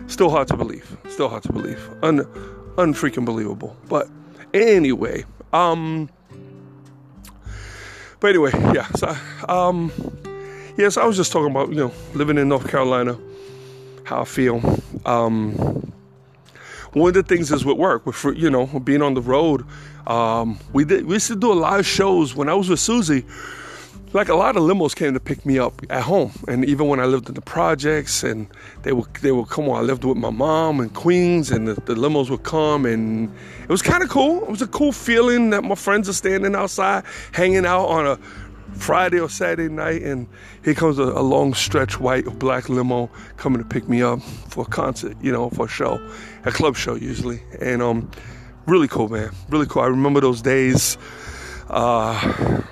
still 0.07 0.31
hard 0.31 0.49
to 0.49 0.57
believe. 0.57 0.97
Still 1.09 1.29
hard 1.29 1.43
to 1.45 1.53
believe. 1.53 1.81
Un, 2.03 2.27
unfreaking 2.77 3.25
believable. 3.25 3.77
But 3.89 4.09
anyway, 4.53 5.25
um, 5.53 6.11
but 8.21 8.29
anyway, 8.29 8.53
yeah. 8.75 8.87
So, 8.97 9.17
um, 9.49 9.91
yes, 10.77 10.97
I 10.97 11.05
was 11.05 11.17
just 11.17 11.33
talking 11.33 11.51
about 11.51 11.71
you 11.71 11.77
know 11.77 11.93
living 12.15 12.39
in 12.39 12.49
North 12.49 12.69
Carolina, 12.69 13.19
how 14.05 14.23
I 14.23 14.25
feel. 14.25 14.63
Um, 15.07 15.93
one 16.93 17.09
of 17.09 17.15
the 17.15 17.23
things 17.23 17.53
is 17.53 17.65
with 17.65 17.77
work, 17.77 18.07
with 18.07 18.25
you 18.37 18.51
know 18.51 18.67
being 18.81 19.03
on 19.03 19.15
the 19.15 19.23
road. 19.23 19.65
Um, 20.07 20.59
we 20.73 20.85
did 20.85 21.07
we 21.07 21.15
used 21.15 21.29
to 21.29 21.37
do 21.37 21.53
a 21.53 21.55
lot 21.55 21.81
of 21.81 21.87
shows 21.87 22.35
when 22.35 22.49
I 22.49 22.55
was 22.55 22.69
with 22.69 22.81
Susie 22.81 23.25
like 24.13 24.29
a 24.29 24.35
lot 24.35 24.57
of 24.57 24.63
limos 24.65 24.95
came 24.95 25.15
to 25.15 25.21
pick 25.21 25.47
me 25.47 25.59
up 25.59 25.81
at 25.89 26.03
home, 26.03 26.33
and 26.49 26.65
even 26.65 26.89
when 26.89 26.99
I 26.99 27.05
lived 27.05 27.29
in 27.29 27.35
the 27.35 27.41
projects, 27.41 28.25
and 28.25 28.49
they 28.83 28.93
would 28.93 29.13
they 29.23 29.33
would 29.33 29.49
come 29.49 29.69
on. 29.69 29.77
I 29.79 29.83
lived 29.83 30.05
with 30.05 30.17
my 30.17 30.31
mom 30.31 30.81
in 30.81 30.91
Queens, 30.91 31.51
and 31.51 31.69
the, 31.69 31.75
the 31.75 31.95
limos 31.95 32.29
would 32.31 32.43
come, 32.43 32.87
and 32.87 33.33
it 33.63 33.69
was 33.69 33.83
kind 33.83 34.03
of 34.03 34.09
cool. 34.09 34.43
It 34.43 34.51
was 34.51 34.63
a 34.63 34.67
cool 34.67 34.93
feeling 34.93 35.51
that 35.51 35.63
my 35.63 35.77
friends 35.77 36.09
are 36.09 36.13
standing 36.13 36.55
outside, 36.57 37.05
hanging 37.33 37.65
out 37.67 37.87
on 37.87 38.07
a 38.07 38.17
Friday 38.75 39.21
or 39.21 39.29
Saturday 39.29 39.69
night, 39.69 40.03
and 40.03 40.27
here 40.65 40.75
comes 40.75 40.99
a, 40.99 41.03
a 41.03 41.23
long 41.23 41.55
stretch 41.55 42.01
white 42.01 42.27
or 42.27 42.35
black 42.35 42.69
limo 42.69 43.11
coming 43.37 43.63
to 43.63 43.69
pick 43.69 43.89
me 43.89 44.03
up 44.03 44.21
for 44.23 44.63
a 44.63 44.71
concert, 44.71 45.17
you 45.21 45.31
know, 45.31 45.51
for 45.51 45.67
a 45.67 45.69
show, 45.69 46.01
a 46.45 46.51
club 46.51 46.77
show 46.77 46.95
usually, 46.95 47.43
and 47.61 47.81
um, 47.81 48.11
really 48.67 48.89
cool, 48.89 49.09
man, 49.09 49.31
really 49.51 49.67
cool. 49.67 49.83
I 49.83 49.87
remember 49.87 50.21
those 50.21 50.43
days 50.43 50.99
Uh, 51.71 52.63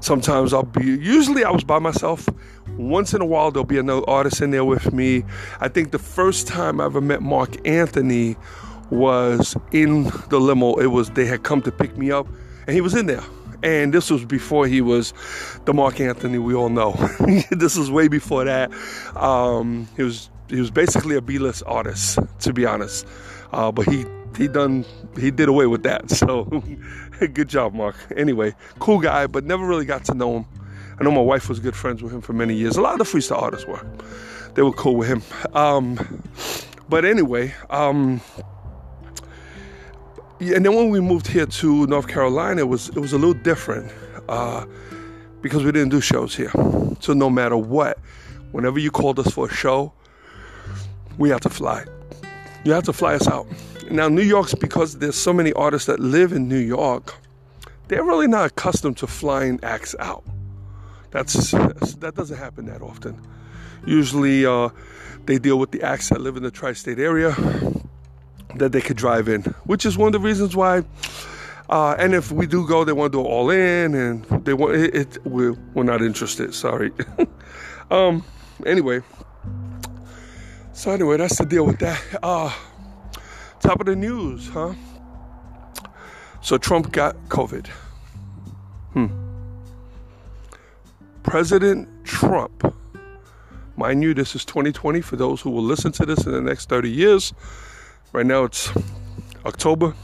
sometimes 0.00 0.52
I'll 0.52 0.62
be, 0.62 0.84
usually 0.84 1.44
I 1.44 1.50
was 1.50 1.64
by 1.64 1.78
myself. 1.78 2.28
Once 2.76 3.14
in 3.14 3.20
a 3.20 3.26
while, 3.26 3.50
there'll 3.50 3.64
be 3.64 3.78
another 3.78 4.08
artist 4.08 4.40
in 4.40 4.50
there 4.50 4.64
with 4.64 4.92
me. 4.92 5.24
I 5.60 5.68
think 5.68 5.90
the 5.90 5.98
first 5.98 6.46
time 6.46 6.80
I 6.80 6.84
ever 6.84 7.00
met 7.00 7.22
Marc 7.22 7.66
Anthony 7.66 8.36
was 8.90 9.56
in 9.72 10.04
the 10.28 10.38
limo. 10.40 10.76
It 10.76 10.86
was, 10.86 11.10
they 11.10 11.26
had 11.26 11.42
come 11.42 11.62
to 11.62 11.72
pick 11.72 11.96
me 11.96 12.10
up, 12.10 12.26
and 12.66 12.74
he 12.74 12.80
was 12.80 12.94
in 12.94 13.06
there. 13.06 13.24
And 13.62 13.92
this 13.92 14.10
was 14.10 14.24
before 14.24 14.66
he 14.66 14.80
was 14.80 15.12
the 15.64 15.74
Marc 15.74 16.00
Anthony 16.00 16.38
we 16.38 16.54
all 16.54 16.68
know. 16.68 16.92
this 17.50 17.76
was 17.76 17.90
way 17.90 18.06
before 18.06 18.44
that. 18.44 18.70
Um, 19.16 19.88
he 19.96 20.04
was 20.04 20.30
he 20.48 20.60
was 20.60 20.70
basically 20.70 21.16
a 21.16 21.20
B-list 21.20 21.62
artist, 21.66 22.18
to 22.40 22.52
be 22.52 22.64
honest. 22.64 23.06
Uh, 23.52 23.72
but 23.72 23.88
he 23.88 24.06
he 24.36 24.46
done 24.46 24.84
he 25.18 25.30
did 25.30 25.48
away 25.48 25.66
with 25.66 25.82
that. 25.82 26.10
So 26.18 26.62
good 27.32 27.48
job, 27.48 27.74
Marc. 27.74 27.96
Anyway, 28.16 28.54
cool 28.78 28.98
guy, 28.98 29.26
but 29.26 29.44
never 29.44 29.66
really 29.66 29.84
got 29.84 30.04
to 30.06 30.14
know 30.14 30.38
him. 30.38 30.46
I 31.00 31.04
know 31.04 31.10
my 31.10 31.20
wife 31.20 31.48
was 31.48 31.60
good 31.60 31.76
friends 31.76 32.02
with 32.02 32.12
him 32.12 32.20
for 32.20 32.32
many 32.32 32.54
years. 32.54 32.76
A 32.76 32.80
lot 32.80 32.92
of 32.92 32.98
the 32.98 33.18
freestyle 33.18 33.42
artists 33.42 33.66
were. 33.66 33.84
They 34.54 34.62
were 34.62 34.72
cool 34.72 34.96
with 34.96 35.08
him. 35.08 35.22
Um, 35.54 36.22
but 36.88 37.04
anyway, 37.04 37.54
um, 37.70 38.20
and 40.40 40.64
then 40.64 40.74
when 40.74 40.90
we 40.90 41.00
moved 41.00 41.26
here 41.26 41.46
to 41.46 41.86
North 41.86 42.08
Carolina, 42.08 42.62
it 42.62 42.68
was 42.68 42.88
it 42.88 42.98
was 42.98 43.12
a 43.12 43.18
little 43.18 43.34
different 43.34 43.92
uh, 44.28 44.64
because 45.40 45.64
we 45.64 45.72
didn't 45.72 45.90
do 45.90 46.00
shows 46.00 46.34
here. 46.34 46.50
So 47.00 47.12
no 47.12 47.30
matter 47.30 47.56
what, 47.56 47.98
whenever 48.52 48.78
you 48.78 48.90
called 48.90 49.18
us 49.18 49.30
for 49.30 49.46
a 49.46 49.52
show, 49.52 49.92
we 51.18 51.30
had 51.30 51.42
to 51.42 51.50
fly. 51.50 51.84
You 52.64 52.72
had 52.72 52.84
to 52.84 52.92
fly 52.92 53.14
us 53.14 53.28
out. 53.28 53.46
Now, 53.90 54.08
New 54.08 54.22
York's 54.22 54.54
because 54.54 54.98
there's 54.98 55.16
so 55.16 55.32
many 55.32 55.52
artists 55.54 55.86
that 55.86 56.00
live 56.00 56.32
in 56.32 56.48
New 56.48 56.58
York, 56.58 57.14
they're 57.88 58.04
really 58.04 58.26
not 58.26 58.46
accustomed 58.46 58.98
to 58.98 59.06
flying 59.06 59.58
acts 59.62 59.94
out. 59.98 60.24
That's, 61.10 61.52
that 61.52 62.12
doesn't 62.14 62.36
happen 62.36 62.66
that 62.66 62.82
often. 62.82 63.20
Usually, 63.86 64.44
uh, 64.44 64.68
they 65.24 65.38
deal 65.38 65.58
with 65.58 65.70
the 65.70 65.82
acts 65.82 66.10
that 66.10 66.20
live 66.20 66.36
in 66.36 66.42
the 66.42 66.50
tri-state 66.50 66.98
area 66.98 67.34
that 68.56 68.72
they 68.72 68.80
could 68.80 68.96
drive 68.96 69.28
in, 69.28 69.42
which 69.64 69.86
is 69.86 69.96
one 69.96 70.08
of 70.08 70.12
the 70.12 70.20
reasons 70.20 70.54
why. 70.54 70.82
Uh, 71.70 71.94
and 71.98 72.14
if 72.14 72.32
we 72.32 72.46
do 72.46 72.66
go, 72.66 72.84
they 72.84 72.92
want 72.92 73.12
to 73.12 73.18
do 73.18 73.24
it 73.24 73.28
all 73.28 73.50
in, 73.50 73.94
and 73.94 74.24
they 74.44 74.54
want 74.54 74.74
it. 74.74 74.94
it 74.94 75.26
we're, 75.26 75.52
we're 75.74 75.82
not 75.82 76.02
interested. 76.02 76.54
Sorry. 76.54 76.92
um. 77.90 78.24
Anyway, 78.66 79.00
so 80.72 80.90
anyway, 80.90 81.16
that's 81.16 81.38
the 81.38 81.46
deal 81.46 81.64
with 81.64 81.78
that. 81.78 82.02
Uh, 82.22 82.52
top 83.60 83.80
of 83.80 83.86
the 83.86 83.96
news, 83.96 84.48
huh? 84.48 84.74
So 86.40 86.58
Trump 86.58 86.92
got 86.92 87.16
COVID. 87.28 87.66
Hmm. 88.92 89.06
President 91.22 91.88
Trump, 92.04 92.74
mind 93.76 94.02
you, 94.02 94.14
this 94.14 94.34
is 94.34 94.44
2020 94.44 95.00
for 95.00 95.16
those 95.16 95.40
who 95.40 95.50
will 95.50 95.62
listen 95.62 95.92
to 95.92 96.06
this 96.06 96.24
in 96.24 96.32
the 96.32 96.40
next 96.40 96.68
30 96.68 96.90
years. 96.90 97.34
Right 98.12 98.24
now 98.24 98.44
it's 98.44 98.72
October 99.44 99.94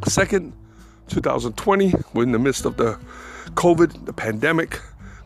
2nd, 0.00 0.52
2020. 1.08 1.94
We're 2.12 2.24
in 2.24 2.32
the 2.32 2.38
midst 2.38 2.64
of 2.64 2.76
the 2.76 2.98
COVID, 3.54 4.06
the 4.06 4.12
pandemic, 4.12 4.80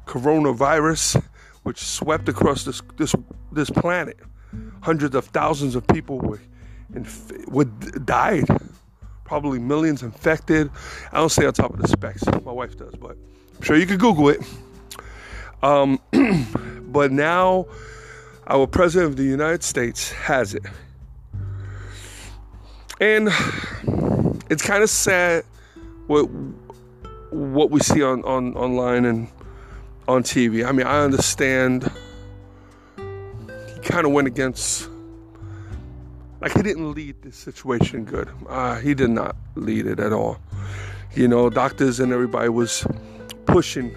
coronavirus, 0.07 1.23
which 1.63 1.79
swept 1.79 2.29
across 2.29 2.65
this 2.65 2.83
this 2.97 3.15
this 3.53 3.71
planet 3.71 4.19
hundreds 4.81 5.15
of 5.15 5.25
thousands 5.27 5.75
of 5.75 5.87
people 5.89 6.19
were, 6.19 6.41
inf- 6.95 7.49
would 7.49 8.07
died. 8.07 8.45
Probably 9.25 9.59
millions 9.59 10.03
infected. 10.03 10.71
I 11.13 11.19
don't 11.19 11.29
stay 11.29 11.47
on 11.47 11.53
top 11.53 11.75
of 11.75 11.83
the 11.83 11.89
specs. 11.89 12.25
My 12.45 12.53
wife 12.53 12.77
does, 12.77 12.95
but 12.95 13.17
I'm 13.57 13.63
sure 13.63 13.77
you 13.77 13.87
could 13.87 13.99
Google 13.99 14.29
it. 14.29 14.41
Um, 15.63 16.01
but 16.93 17.11
now, 17.11 17.67
our 18.47 18.67
president 18.67 19.11
of 19.11 19.17
the 19.17 19.25
United 19.25 19.65
States 19.65 20.13
has 20.13 20.55
it, 20.55 20.63
and 23.01 23.29
it's 24.49 24.63
kind 24.63 24.83
of 24.83 24.91
sad 24.91 25.45
what 26.07 26.29
what 27.31 27.71
we 27.71 27.81
see 27.81 28.03
on, 28.03 28.23
on 28.25 28.55
online 28.55 29.05
and 29.05 29.29
on 30.09 30.23
TV. 30.23 30.67
I 30.67 30.73
mean, 30.73 30.87
I 30.87 31.03
understand 31.03 31.91
he 32.97 33.81
kind 33.83 34.07
of 34.07 34.13
went 34.13 34.29
against 34.29 34.89
like 36.41 36.53
he 36.53 36.63
didn't 36.63 36.93
lead 36.93 37.23
this 37.23 37.37
situation 37.37 38.05
good. 38.05 38.29
Uh, 38.49 38.77
he 38.77 38.95
did 38.95 39.11
not 39.11 39.37
lead 39.55 39.87
it 39.87 40.01
at 40.01 40.13
all. 40.13 40.39
You 41.15 41.29
know, 41.29 41.49
doctors 41.49 41.99
and 42.01 42.13
everybody 42.13 42.49
was 42.49 42.87
pushing 43.47 43.91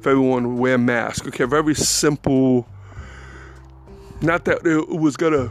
for 0.00 0.10
everyone 0.10 0.42
to 0.44 0.48
wear 0.48 0.78
masks. 0.78 1.26
Okay, 1.26 1.44
very 1.44 1.74
simple. 1.74 2.66
Not 4.22 4.44
that 4.46 4.66
it 4.66 4.88
was 4.88 5.16
gonna 5.16 5.50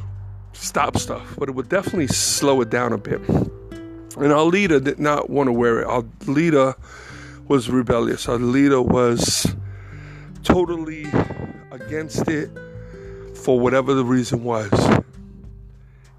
stop 0.54 0.98
stuff, 0.98 1.36
but 1.38 1.50
it 1.50 1.56
would 1.56 1.70
definitely 1.70 2.08
slow 2.08 2.62
it 2.62 2.70
down 2.70 2.94
a 2.94 2.98
bit. 2.98 3.22
And 4.18 4.34
our 4.34 4.44
leader 4.44 4.80
did 4.80 5.00
not 5.00 5.30
want 5.30 5.48
to 5.48 5.54
wear 5.54 5.82
it. 5.82 5.88
Our 5.88 6.04
leader 6.28 6.76
was 7.48 7.70
rebellious. 7.70 8.28
Our 8.28 8.38
leader 8.38 8.82
was 8.82 9.48
totally 10.44 11.06
against 11.72 12.28
it 12.28 12.50
for 13.36 13.60
whatever 13.60 13.94
the 13.94 14.04
reason 14.04 14.44
was. 14.44 14.70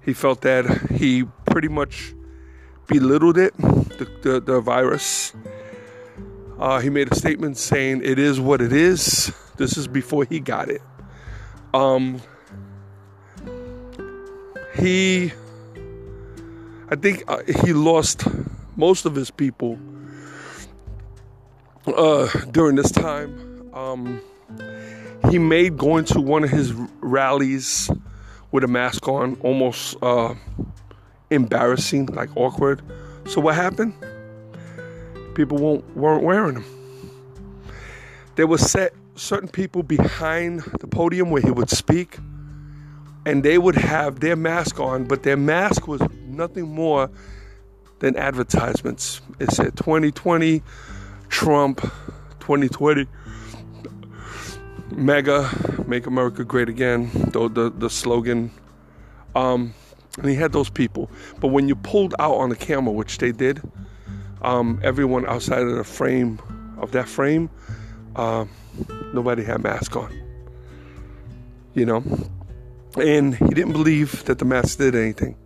He 0.03 0.13
felt 0.13 0.41
that 0.41 0.65
he 0.91 1.23
pretty 1.45 1.67
much 1.67 2.13
belittled 2.87 3.37
it, 3.37 3.55
the, 3.57 4.07
the, 4.23 4.41
the 4.41 4.61
virus. 4.61 5.33
Uh, 6.59 6.79
he 6.79 6.89
made 6.89 7.11
a 7.11 7.15
statement 7.15 7.57
saying 7.57 8.01
it 8.03 8.19
is 8.19 8.39
what 8.39 8.61
it 8.61 8.73
is. 8.73 9.33
This 9.57 9.77
is 9.77 9.87
before 9.87 10.25
he 10.25 10.39
got 10.39 10.69
it. 10.69 10.81
Um, 11.73 12.21
he, 14.75 15.31
I 16.89 16.95
think 16.95 17.23
uh, 17.27 17.43
he 17.63 17.73
lost 17.73 18.27
most 18.75 19.05
of 19.05 19.15
his 19.15 19.31
people 19.31 19.79
uh, 21.87 22.27
during 22.51 22.75
this 22.75 22.91
time. 22.91 23.69
Um, 23.73 24.21
he 25.29 25.37
made 25.39 25.77
going 25.77 26.05
to 26.05 26.19
one 26.19 26.43
of 26.43 26.49
his 26.49 26.73
rallies 26.99 27.89
with 28.51 28.63
a 28.63 28.67
mask 28.67 29.07
on 29.07 29.37
almost 29.41 29.95
uh, 30.01 30.33
embarrassing, 31.29 32.07
like 32.07 32.29
awkward. 32.35 32.81
So 33.25 33.41
what 33.41 33.55
happened? 33.55 33.93
People 35.35 35.57
won't, 35.57 35.95
weren't 35.95 36.23
wearing 36.23 36.55
them. 36.55 36.65
There 38.35 38.47
were 38.47 38.57
set 38.57 38.93
certain 39.15 39.49
people 39.49 39.83
behind 39.83 40.61
the 40.79 40.87
podium 40.87 41.29
where 41.29 41.41
he 41.41 41.51
would 41.51 41.69
speak, 41.69 42.17
and 43.25 43.43
they 43.43 43.57
would 43.57 43.75
have 43.75 44.19
their 44.19 44.35
mask 44.35 44.79
on, 44.79 45.05
but 45.05 45.23
their 45.23 45.37
mask 45.37 45.87
was 45.87 46.01
nothing 46.27 46.67
more 46.67 47.09
than 47.99 48.17
advertisements. 48.17 49.21
It 49.39 49.51
said 49.51 49.77
2020, 49.77 50.63
Trump, 51.29 51.81
2020. 52.39 53.05
MAGA, 54.91 55.83
Make 55.87 56.07
America 56.07 56.43
Great 56.43 56.69
Again, 56.69 57.09
the, 57.13 57.49
the, 57.49 57.69
the 57.69 57.89
slogan. 57.89 58.51
Um, 59.35 59.73
and 60.17 60.29
he 60.29 60.35
had 60.35 60.51
those 60.51 60.69
people. 60.69 61.09
But 61.39 61.47
when 61.47 61.67
you 61.67 61.75
pulled 61.75 62.13
out 62.19 62.35
on 62.35 62.49
the 62.49 62.55
camera, 62.55 62.91
which 62.91 63.17
they 63.17 63.31
did, 63.31 63.61
um, 64.41 64.79
everyone 64.83 65.25
outside 65.27 65.61
of 65.63 65.75
the 65.75 65.83
frame, 65.83 66.39
of 66.77 66.91
that 66.91 67.07
frame, 67.07 67.49
uh, 68.15 68.45
nobody 69.13 69.43
had 69.43 69.63
mask 69.63 69.95
on. 69.95 70.11
You 71.73 71.85
know? 71.85 72.03
And 72.97 73.35
he 73.35 73.47
didn't 73.49 73.71
believe 73.71 74.25
that 74.25 74.39
the 74.39 74.45
mask 74.45 74.79
did 74.79 74.95
anything. 74.95 75.37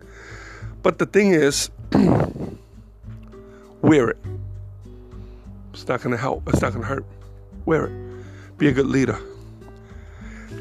But 0.82 0.98
the 0.98 1.06
thing 1.06 1.32
is, 1.32 1.70
wear 3.82 4.10
it. 4.10 4.18
It's 5.72 5.86
not 5.86 6.02
gonna 6.02 6.16
help. 6.16 6.48
It's 6.48 6.62
not 6.62 6.72
gonna 6.72 6.86
hurt. 6.86 7.04
Wear 7.66 7.86
it. 7.86 8.58
Be 8.58 8.68
a 8.68 8.72
good 8.72 8.86
leader. 8.86 9.20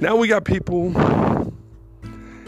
Now 0.01 0.17
we 0.17 0.27
got 0.27 0.43
people. 0.43 0.93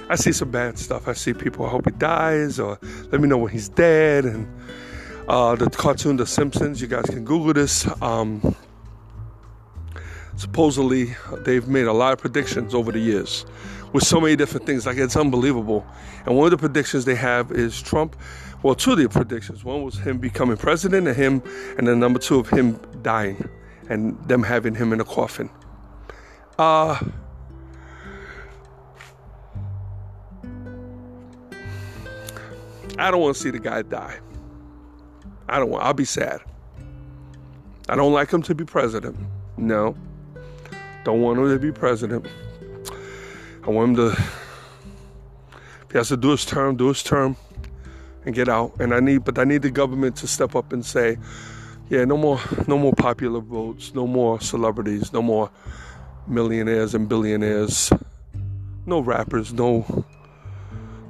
I 0.09 0.15
see 0.15 0.33
some 0.33 0.51
bad 0.51 0.77
stuff. 0.77 1.07
I 1.07 1.13
see 1.13 1.33
people. 1.33 1.65
I 1.65 1.69
hope 1.69 1.85
he 1.85 1.91
dies, 1.91 2.59
or 2.59 2.77
let 3.11 3.21
me 3.21 3.27
know 3.27 3.37
when 3.37 3.51
he's 3.51 3.69
dead. 3.69 4.25
And 4.25 4.47
uh, 5.29 5.55
the 5.55 5.69
cartoon 5.69 6.17
The 6.17 6.25
Simpsons. 6.25 6.81
You 6.81 6.87
guys 6.87 7.05
can 7.05 7.23
Google 7.23 7.53
this. 7.53 7.87
Um, 8.01 8.55
supposedly, 10.35 11.15
they've 11.39 11.67
made 11.69 11.87
a 11.87 11.93
lot 11.93 12.11
of 12.11 12.19
predictions 12.19 12.73
over 12.73 12.91
the 12.91 12.99
years 12.99 13.45
with 13.93 14.03
so 14.03 14.19
many 14.19 14.35
different 14.35 14.65
things. 14.65 14.85
Like 14.85 14.97
it's 14.97 15.15
unbelievable. 15.15 15.85
And 16.25 16.35
one 16.35 16.45
of 16.45 16.51
the 16.51 16.57
predictions 16.57 17.05
they 17.05 17.15
have 17.15 17.53
is 17.53 17.81
Trump. 17.81 18.17
Well, 18.61 18.75
two 18.75 18.91
of 18.91 18.97
the 18.97 19.07
predictions. 19.07 19.63
One 19.63 19.83
was 19.83 19.97
him 19.97 20.17
becoming 20.17 20.57
president, 20.57 21.07
and 21.07 21.15
him, 21.15 21.41
and 21.77 21.87
then 21.87 21.99
number 21.99 22.19
two 22.19 22.39
of 22.39 22.49
him 22.49 22.77
dying, 23.03 23.49
and 23.89 24.21
them 24.27 24.43
having 24.43 24.75
him 24.75 24.91
in 24.91 24.99
a 24.99 25.05
coffin. 25.05 25.49
Uh 26.59 26.99
I 32.97 33.11
don't 33.11 33.21
want 33.21 33.35
to 33.35 33.41
see 33.41 33.51
the 33.51 33.59
guy 33.59 33.81
die. 33.83 34.19
I 35.47 35.59
don't 35.59 35.69
want. 35.69 35.83
I'll 35.83 35.93
be 35.93 36.05
sad. 36.05 36.41
I 37.89 37.95
don't 37.95 38.11
like 38.11 38.31
him 38.31 38.41
to 38.43 38.55
be 38.55 38.65
president. 38.65 39.17
No. 39.55 39.95
Don't 41.03 41.21
want 41.21 41.39
him 41.39 41.49
to 41.49 41.59
be 41.59 41.71
president. 41.71 42.27
I 43.65 43.69
want 43.69 43.89
him 43.89 43.95
to. 43.95 44.07
If 44.09 45.91
he 45.91 45.97
has 45.97 46.09
to 46.09 46.17
do 46.17 46.31
his 46.31 46.43
term, 46.43 46.75
do 46.75 46.89
his 46.89 47.01
term, 47.01 47.37
and 48.25 48.35
get 48.35 48.49
out. 48.49 48.73
And 48.81 48.93
I 48.93 48.99
need, 48.99 49.23
but 49.23 49.39
I 49.39 49.45
need 49.45 49.61
the 49.61 49.71
government 49.71 50.17
to 50.17 50.27
step 50.27 50.53
up 50.53 50.73
and 50.73 50.85
say, 50.85 51.17
yeah, 51.89 52.03
no 52.03 52.17
more, 52.17 52.41
no 52.67 52.77
more 52.77 52.93
popular 52.93 53.39
votes, 53.39 53.93
no 53.95 54.05
more 54.05 54.41
celebrities, 54.41 55.13
no 55.13 55.21
more 55.21 55.49
millionaires 56.27 56.93
and 56.93 57.07
billionaires, 57.07 57.89
no 58.85 58.99
rappers, 58.99 59.53
no, 59.53 60.05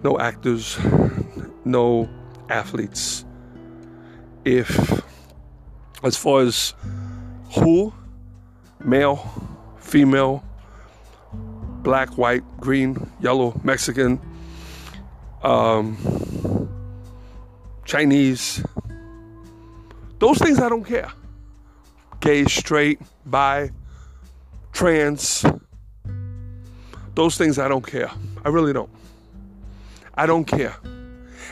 no 0.03 0.20
actors, 0.20 0.77
no 1.68 2.10
athletes. 2.50 3.26
If, 4.46 5.02
as 6.04 6.16
far 6.16 6.42
as 6.42 6.74
who, 7.52 7.94
male, 8.84 9.18
female, 9.78 10.44
black, 11.84 12.18
white, 12.18 12.44
green, 12.60 13.10
yellow, 13.20 13.60
Mexican, 13.64 14.20
um, 15.44 15.98
Chinese, 17.86 18.64
those 20.20 20.38
things 20.38 20.60
I 20.60 20.70
don't 20.70 20.84
care. 20.84 21.12
Gay, 22.20 22.46
straight, 22.46 23.00
bi, 23.26 23.72
trans, 24.72 25.46
those 27.16 27.38
things 27.38 27.60
I 27.60 27.68
don't 27.68 27.86
care. 27.86 28.12
I 28.44 28.50
really 28.50 28.74
don't. 28.74 28.90
I 30.14 30.26
don't 30.26 30.46
care. 30.46 30.76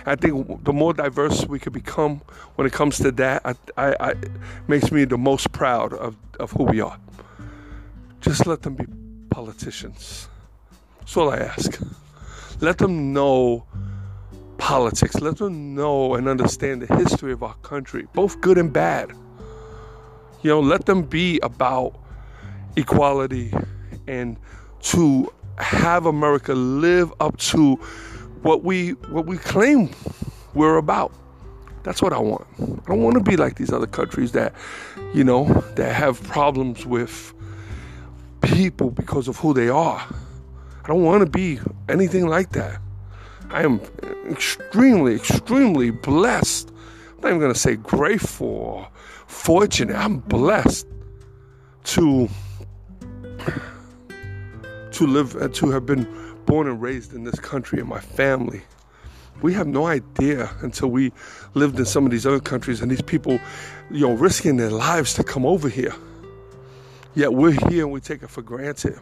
I 0.05 0.15
think 0.15 0.63
the 0.63 0.73
more 0.73 0.93
diverse 0.93 1.45
we 1.45 1.59
could 1.59 1.73
become 1.73 2.21
when 2.55 2.67
it 2.67 2.73
comes 2.73 2.97
to 2.97 3.11
that, 3.11 3.41
I, 3.45 3.55
I, 3.77 3.95
I 3.99 4.13
makes 4.67 4.91
me 4.91 5.05
the 5.05 5.17
most 5.17 5.51
proud 5.51 5.93
of, 5.93 6.15
of 6.39 6.51
who 6.51 6.63
we 6.63 6.81
are. 6.81 6.97
Just 8.21 8.45
let 8.45 8.61
them 8.63 8.75
be 8.75 8.85
politicians. 9.29 10.27
That's 10.99 11.15
all 11.17 11.29
I 11.29 11.37
ask. 11.37 11.79
Let 12.61 12.77
them 12.77 13.13
know 13.13 13.65
politics. 14.57 15.15
Let 15.15 15.37
them 15.37 15.75
know 15.75 16.15
and 16.15 16.27
understand 16.27 16.81
the 16.81 16.95
history 16.95 17.31
of 17.31 17.43
our 17.43 17.55
country, 17.55 18.07
both 18.13 18.41
good 18.41 18.57
and 18.57 18.71
bad. 18.71 19.11
You 20.41 20.49
know, 20.51 20.59
let 20.59 20.85
them 20.85 21.03
be 21.03 21.39
about 21.41 21.99
equality 22.75 23.53
and 24.07 24.37
to 24.81 25.31
have 25.57 26.05
America 26.05 26.53
live 26.53 27.13
up 27.19 27.37
to 27.37 27.79
what 28.45 28.63
we 28.63 28.91
what 29.09 29.25
we 29.25 29.37
claim 29.39 29.89
we're 30.53 30.77
about. 30.77 31.11
That's 31.81 31.99
what 31.99 32.13
I 32.13 32.19
want. 32.19 32.45
I 32.59 32.89
don't 32.89 33.01
want 33.01 33.15
to 33.15 33.23
be 33.23 33.37
like 33.37 33.55
these 33.55 33.73
other 33.73 33.87
countries 33.87 34.33
that, 34.33 34.53
you 35.15 35.23
know, 35.23 35.45
that 35.75 35.93
have 35.93 36.21
problems 36.23 36.85
with 36.85 37.33
people 38.41 38.91
because 38.91 39.27
of 39.27 39.35
who 39.37 39.55
they 39.55 39.67
are. 39.67 39.99
I 40.83 40.87
don't 40.87 41.03
want 41.03 41.21
to 41.21 41.29
be 41.29 41.59
anything 41.89 42.27
like 42.27 42.51
that. 42.51 42.79
I 43.49 43.63
am 43.63 43.81
extremely, 44.29 45.15
extremely 45.15 45.89
blessed. 45.89 46.69
I'm 47.15 47.21
not 47.21 47.27
even 47.29 47.39
going 47.39 47.53
to 47.53 47.59
say 47.59 47.75
grateful 47.77 48.47
or 48.47 48.87
fortunate. 49.25 49.95
I'm 49.95 50.19
blessed 50.19 50.85
to 51.85 52.29
to 54.91 55.07
live 55.07 55.35
and 55.35 55.53
to 55.55 55.71
have 55.71 55.87
been 55.87 56.25
born 56.45 56.67
and 56.67 56.81
raised 56.81 57.13
in 57.13 57.23
this 57.23 57.39
country 57.39 57.79
and 57.79 57.89
my 57.89 57.99
family. 57.99 58.61
We 59.41 59.53
have 59.53 59.67
no 59.67 59.85
idea 59.85 60.50
until 60.61 60.89
we 60.89 61.11
lived 61.53 61.77
in 61.77 61.85
some 61.85 62.05
of 62.05 62.11
these 62.11 62.25
other 62.25 62.39
countries 62.39 62.81
and 62.81 62.89
these 62.89 63.01
people, 63.01 63.39
you 63.91 64.07
know, 64.07 64.13
risking 64.13 64.57
their 64.57 64.72
lives 64.72 65.13
to 65.15 65.24
come 65.24 65.46
over 65.46 65.67
here. 65.67 65.93
Yet 67.15 67.33
we're 67.33 67.51
here 67.70 67.83
and 67.83 67.91
we 67.91 68.00
take 68.00 68.24
it 68.24 68.29
for 68.29 68.41
granted. 68.41 68.98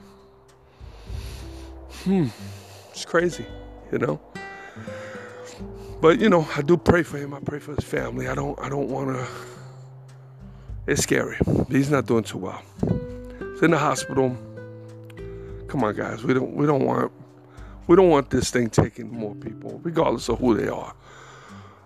Hmm, 2.04 2.28
it's 2.90 3.06
crazy, 3.06 3.46
you 3.92 4.00
know. 4.00 4.20
But 6.02 6.20
you 6.20 6.30
know, 6.30 6.46
I 6.56 6.62
do 6.62 6.76
pray 6.76 7.02
for 7.04 7.18
him. 7.18 7.34
I 7.34 7.40
pray 7.40 7.60
for 7.60 7.74
his 7.76 7.86
family. 7.86 8.28
I 8.28 8.36
don't. 8.36 8.60
I 8.60 8.68
don't 8.68 8.90
want 8.90 9.16
to. 9.16 9.26
It's 10.86 11.02
scary. 11.02 11.38
He's 11.70 11.90
not 11.90 12.08
doing 12.08 12.24
too 12.24 12.40
well. 12.40 12.62
He's 12.82 13.62
in 13.62 13.72
the 13.72 13.78
hospital. 13.78 14.38
Come 15.70 15.84
on, 15.86 15.96
guys. 15.96 16.26
We 16.26 16.34
don't. 16.34 16.54
We 16.56 16.66
don't 16.66 16.84
want. 16.84 17.12
We 17.88 17.96
don't 17.96 18.10
want 18.10 18.30
this 18.30 18.50
thing 18.52 18.70
taking 18.70 19.12
more 19.12 19.36
people, 19.36 19.80
regardless 19.84 20.30
of 20.30 20.40
who 20.40 20.56
they 20.56 20.68
are. 20.68 20.94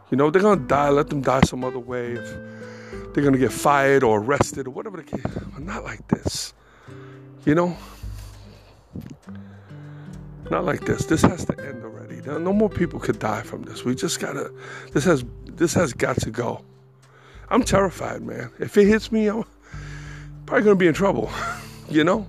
You 0.10 0.18
know, 0.18 0.30
they're 0.30 0.42
gonna 0.42 0.62
die. 0.62 0.90
Let 0.90 1.10
them 1.10 1.22
die 1.22 1.42
some 1.42 1.64
other 1.64 1.80
way. 1.80 2.14
If 2.14 3.14
they're 3.14 3.24
gonna 3.24 3.38
get 3.38 3.52
fired 3.52 4.04
or 4.04 4.20
arrested 4.20 4.68
or 4.68 4.72
whatever 4.72 4.98
the 4.98 5.04
case, 5.04 5.26
but 5.26 5.64
not 5.64 5.84
like 5.84 6.08
this. 6.08 6.54
You 7.46 7.56
know, 7.56 7.76
not 10.50 10.66
like 10.66 10.86
this. 10.86 11.06
This 11.06 11.22
has 11.24 11.46
to 11.46 11.60
end 11.60 11.84
already. 11.84 12.22
No 12.22 12.54
more 12.54 12.70
people 12.70 13.00
could 13.00 13.20
die 13.20 13.42
from 13.42 13.64
this. 13.64 13.84
We 13.84 13.96
just 13.96 14.20
gotta. 14.20 14.52
This 14.94 15.04
has. 15.06 15.26
This 15.46 15.74
has 15.74 15.94
got 15.94 16.18
to 16.22 16.32
go. 16.32 16.64
I'm 17.50 17.64
terrified, 17.64 18.22
man. 18.22 18.52
If 18.60 18.78
it 18.78 18.86
hits 18.86 19.12
me, 19.12 19.28
I'm 19.30 19.46
probably 20.46 20.64
gonna 20.64 20.76
be 20.76 20.88
in 20.88 20.94
trouble. 20.94 21.32
you 21.90 22.04
know. 22.04 22.28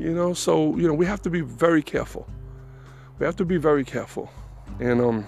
You 0.00 0.14
know. 0.14 0.34
So 0.34 0.76
you 0.76 0.88
know 0.88 0.94
we 0.94 1.06
have 1.06 1.22
to 1.22 1.30
be 1.30 1.40
very 1.40 1.82
careful. 1.82 2.28
We 3.18 3.26
have 3.26 3.36
to 3.36 3.44
be 3.44 3.58
very 3.58 3.84
careful. 3.84 4.30
And 4.80 5.00
um, 5.00 5.26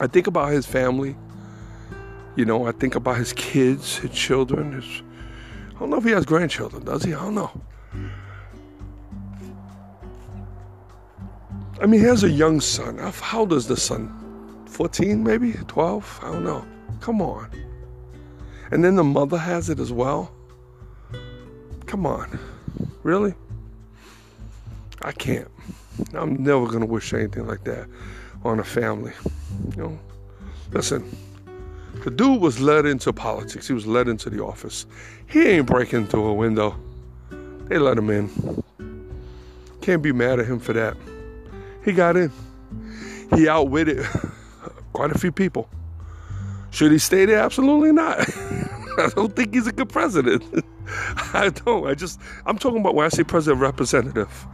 I 0.00 0.06
think 0.06 0.26
about 0.26 0.52
his 0.52 0.66
family. 0.66 1.16
You 2.36 2.44
know, 2.44 2.66
I 2.66 2.72
think 2.72 2.94
about 2.94 3.16
his 3.16 3.32
kids, 3.32 3.98
his 3.98 4.10
children. 4.10 4.72
His, 4.72 5.02
I 5.76 5.78
don't 5.78 5.90
know 5.90 5.98
if 5.98 6.04
he 6.04 6.10
has 6.10 6.26
grandchildren. 6.26 6.84
Does 6.84 7.04
he? 7.04 7.14
I 7.14 7.22
don't 7.22 7.34
know. 7.34 7.50
I 11.80 11.86
mean, 11.86 12.00
he 12.00 12.06
has 12.06 12.24
a 12.24 12.30
young 12.30 12.60
son. 12.60 12.98
How 12.98 13.40
old 13.40 13.52
is 13.52 13.66
the 13.66 13.76
son? 13.76 14.64
14, 14.66 15.22
maybe? 15.22 15.52
12? 15.52 16.20
I 16.22 16.32
don't 16.32 16.44
know. 16.44 16.66
Come 17.00 17.20
on. 17.20 17.50
And 18.70 18.84
then 18.84 18.96
the 18.96 19.04
mother 19.04 19.36
has 19.36 19.70
it 19.70 19.78
as 19.78 19.92
well. 19.92 20.32
Come 21.86 22.06
on. 22.06 22.38
Really? 23.02 23.34
I 25.04 25.12
can't. 25.12 25.48
I'm 26.14 26.42
never 26.42 26.66
to 26.80 26.86
wish 26.86 27.12
anything 27.12 27.46
like 27.46 27.64
that 27.64 27.86
on 28.42 28.58
a 28.58 28.64
family. 28.64 29.12
You 29.76 29.82
know? 29.82 29.98
Listen, 30.72 31.04
the 32.02 32.10
dude 32.10 32.40
was 32.40 32.58
led 32.58 32.86
into 32.86 33.12
politics. 33.12 33.68
He 33.68 33.74
was 33.74 33.86
led 33.86 34.08
into 34.08 34.30
the 34.30 34.42
office. 34.42 34.86
He 35.26 35.46
ain't 35.46 35.66
breaking 35.66 36.06
through 36.06 36.26
a 36.26 36.32
window. 36.34 36.74
They 37.68 37.78
let 37.78 37.98
him 37.98 38.08
in. 38.08 38.62
Can't 39.82 40.02
be 40.02 40.12
mad 40.12 40.40
at 40.40 40.46
him 40.46 40.58
for 40.58 40.72
that. 40.72 40.96
He 41.84 41.92
got 41.92 42.16
in. 42.16 42.32
He 43.34 43.46
outwitted 43.46 44.06
quite 44.94 45.12
a 45.12 45.18
few 45.18 45.32
people. 45.32 45.68
Should 46.70 46.92
he 46.92 46.98
stay 46.98 47.26
there? 47.26 47.40
Absolutely 47.40 47.92
not. 47.92 48.20
I 48.98 49.10
don't 49.14 49.36
think 49.36 49.52
he's 49.52 49.66
a 49.66 49.72
good 49.72 49.90
president. 49.90 50.42
I 51.34 51.50
don't. 51.50 51.86
I 51.86 51.94
just, 51.94 52.20
I'm 52.46 52.58
talking 52.58 52.80
about 52.80 52.94
when 52.94 53.04
I 53.04 53.10
say 53.10 53.22
president 53.22 53.60
representative. 53.60 54.46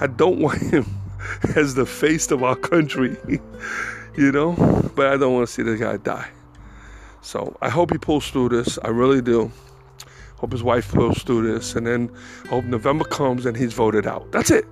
I 0.00 0.06
don't 0.06 0.38
want 0.40 0.60
him 0.60 0.86
as 1.56 1.74
the 1.74 1.86
face 1.86 2.30
of 2.30 2.42
our 2.42 2.56
country, 2.56 3.16
you 4.16 4.32
know? 4.32 4.54
But 4.96 5.06
I 5.06 5.16
don't 5.16 5.34
want 5.34 5.46
to 5.46 5.52
see 5.52 5.62
the 5.62 5.76
guy 5.76 5.98
die. 5.98 6.28
So 7.22 7.56
I 7.60 7.68
hope 7.68 7.92
he 7.92 7.98
pulls 7.98 8.28
through 8.30 8.48
this. 8.50 8.78
I 8.82 8.88
really 8.88 9.20
do. 9.20 9.52
Hope 10.36 10.52
his 10.52 10.62
wife 10.62 10.90
pulls 10.92 11.22
through 11.22 11.52
this. 11.52 11.74
And 11.74 11.86
then 11.86 12.10
hope 12.48 12.64
November 12.64 13.04
comes 13.04 13.44
and 13.44 13.56
he's 13.56 13.74
voted 13.74 14.06
out. 14.06 14.32
That's 14.32 14.50
it. 14.50 14.64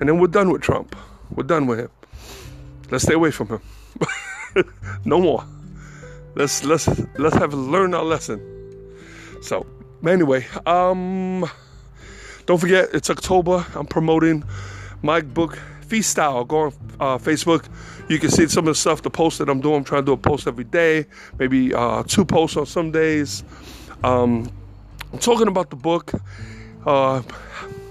And 0.00 0.08
then 0.08 0.18
we're 0.18 0.26
done 0.26 0.50
with 0.50 0.62
Trump. 0.62 0.96
We're 1.30 1.44
done 1.44 1.66
with 1.66 1.78
him. 1.78 1.90
Let's 2.90 3.04
stay 3.04 3.14
away 3.14 3.30
from 3.30 3.48
him. 3.48 3.60
no 5.04 5.20
more. 5.20 5.44
Let's 6.34 6.64
let's 6.64 6.88
let's 7.16 7.36
have 7.36 7.54
learned 7.54 7.94
our 7.94 8.04
lesson. 8.04 8.40
So 9.40 9.64
anyway, 10.04 10.46
um 10.66 11.48
don't 12.46 12.58
forget 12.58 12.88
it's 12.92 13.10
October. 13.10 13.64
I'm 13.74 13.86
promoting 13.86 14.44
my 15.02 15.20
book 15.20 15.58
Feast 15.86 16.10
Style. 16.10 16.44
Go 16.44 16.58
on 16.58 16.72
uh, 17.00 17.18
Facebook. 17.18 17.66
You 18.08 18.18
can 18.18 18.30
see 18.30 18.46
some 18.48 18.68
of 18.68 18.74
the 18.74 18.74
stuff, 18.74 19.02
the 19.02 19.10
posts 19.10 19.38
that 19.38 19.48
I'm 19.48 19.60
doing. 19.60 19.76
I'm 19.76 19.84
trying 19.84 20.02
to 20.02 20.06
do 20.06 20.12
a 20.12 20.16
post 20.16 20.46
every 20.46 20.64
day, 20.64 21.06
maybe 21.38 21.72
uh, 21.72 22.02
two 22.02 22.24
posts 22.24 22.56
on 22.56 22.66
some 22.66 22.90
days. 22.90 23.44
Um, 24.02 24.50
I'm 25.12 25.18
talking 25.18 25.48
about 25.48 25.70
the 25.70 25.76
book, 25.76 26.12
uh, 26.84 27.22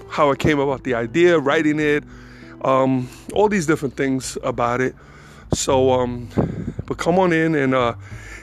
how 0.08 0.30
I 0.30 0.36
came 0.36 0.60
about 0.60 0.84
the 0.84 0.94
idea, 0.94 1.38
writing 1.38 1.80
it, 1.80 2.04
um, 2.64 3.08
all 3.32 3.48
these 3.48 3.66
different 3.66 3.96
things 3.96 4.38
about 4.44 4.80
it. 4.80 4.94
So, 5.52 5.92
um, 5.92 6.28
but 6.86 6.98
come 6.98 7.18
on 7.18 7.32
in 7.32 7.54
and 7.54 7.74
uh, 7.74 7.94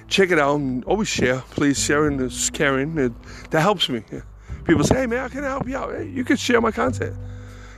check 0.07 0.31
it 0.31 0.39
out 0.39 0.55
and 0.59 0.83
always 0.85 1.07
share. 1.07 1.39
Please, 1.51 1.81
sharing 1.81 2.19
is 2.19 2.49
caring. 2.49 2.97
It, 2.97 3.13
that 3.51 3.61
helps 3.61 3.87
me. 3.87 4.03
People 4.65 4.83
say, 4.83 4.95
hey 4.95 5.05
man, 5.07 5.25
I 5.25 5.29
can 5.29 5.43
help 5.43 5.67
you 5.67 5.77
out? 5.77 5.93
Hey, 5.93 6.07
you 6.07 6.23
can 6.23 6.37
share 6.37 6.61
my 6.61 6.71
content. 6.71 7.15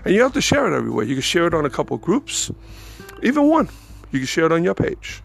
And 0.06 0.13
you 0.13 0.22
have 0.22 0.34
to 0.34 0.41
share 0.41 0.72
it 0.72 0.76
everywhere. 0.76 1.06
You 1.06 1.15
can 1.15 1.22
share 1.22 1.48
it 1.48 1.54
on 1.54 1.65
a 1.65 1.69
couple 1.69 1.98
groups, 1.98 2.52
even 3.22 3.48
one. 3.48 3.69
You 4.12 4.19
can 4.19 4.28
share 4.28 4.46
it 4.46 4.52
on 4.52 4.63
your 4.63 4.76
page. 4.76 5.22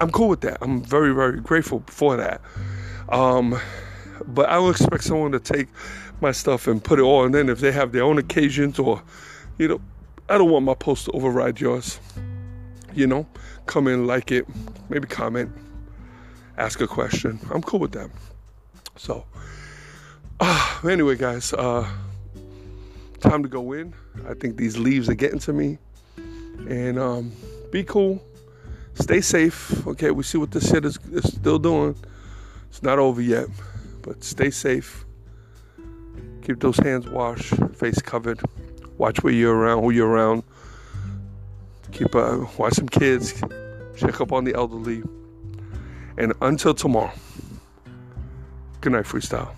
I'm 0.00 0.10
cool 0.10 0.28
with 0.28 0.42
that. 0.42 0.58
I'm 0.60 0.82
very, 0.82 1.14
very 1.14 1.40
grateful 1.40 1.82
for 1.86 2.16
that. 2.16 2.40
Um, 3.08 3.58
but 4.26 4.48
I 4.48 4.54
don't 4.54 4.70
expect 4.70 5.04
someone 5.04 5.32
to 5.32 5.40
take 5.40 5.68
my 6.20 6.32
stuff 6.32 6.66
and 6.66 6.82
put 6.82 6.98
it 6.98 7.02
all. 7.02 7.24
And 7.24 7.34
then 7.34 7.48
if 7.48 7.60
they 7.60 7.72
have 7.72 7.92
their 7.92 8.04
own 8.04 8.18
occasions 8.18 8.78
or, 8.78 9.02
you 9.56 9.68
know, 9.68 9.80
I 10.28 10.36
don't 10.36 10.50
want 10.50 10.64
my 10.64 10.74
post 10.74 11.06
to 11.06 11.12
override 11.12 11.60
yours. 11.60 11.98
You 12.94 13.06
know, 13.06 13.26
come 13.66 13.88
in, 13.88 14.06
like 14.06 14.30
it, 14.30 14.46
maybe 14.88 15.06
comment, 15.06 15.50
ask 16.56 16.80
a 16.80 16.86
question. 16.86 17.38
I'm 17.50 17.62
cool 17.62 17.80
with 17.80 17.92
that. 17.92 18.10
So, 18.96 19.24
uh, 20.40 20.80
anyway, 20.88 21.16
guys, 21.16 21.52
uh, 21.52 21.88
time 23.20 23.42
to 23.42 23.48
go 23.48 23.72
in. 23.72 23.94
I 24.28 24.34
think 24.34 24.56
these 24.56 24.78
leaves 24.78 25.08
are 25.08 25.14
getting 25.14 25.38
to 25.40 25.52
me. 25.52 25.78
And 26.68 26.98
um, 26.98 27.32
be 27.70 27.84
cool. 27.84 28.22
Stay 28.94 29.20
safe. 29.20 29.86
Okay, 29.86 30.10
we 30.10 30.22
see 30.22 30.38
what 30.38 30.50
this 30.50 30.68
shit 30.68 30.84
is, 30.84 30.98
is 31.12 31.32
still 31.32 31.58
doing. 31.58 31.96
It's 32.68 32.82
not 32.82 32.98
over 32.98 33.22
yet, 33.22 33.46
but 34.02 34.22
stay 34.24 34.50
safe. 34.50 35.04
Keep 36.42 36.60
those 36.60 36.78
hands 36.78 37.08
washed, 37.08 37.54
face 37.74 38.00
covered. 38.00 38.40
Watch 38.96 39.22
where 39.22 39.32
you're 39.32 39.54
around, 39.54 39.82
who 39.82 39.90
you're 39.90 40.08
around. 40.08 40.42
Keep 41.92 42.14
uh, 42.14 42.44
watch 42.56 42.74
some 42.74 42.88
kids. 42.88 43.40
Check 43.96 44.20
up 44.20 44.32
on 44.32 44.44
the 44.44 44.54
elderly. 44.54 45.02
And 46.16 46.32
until 46.40 46.74
tomorrow. 46.74 47.12
Good 48.80 48.92
night, 48.92 49.04
freestyle. 49.04 49.57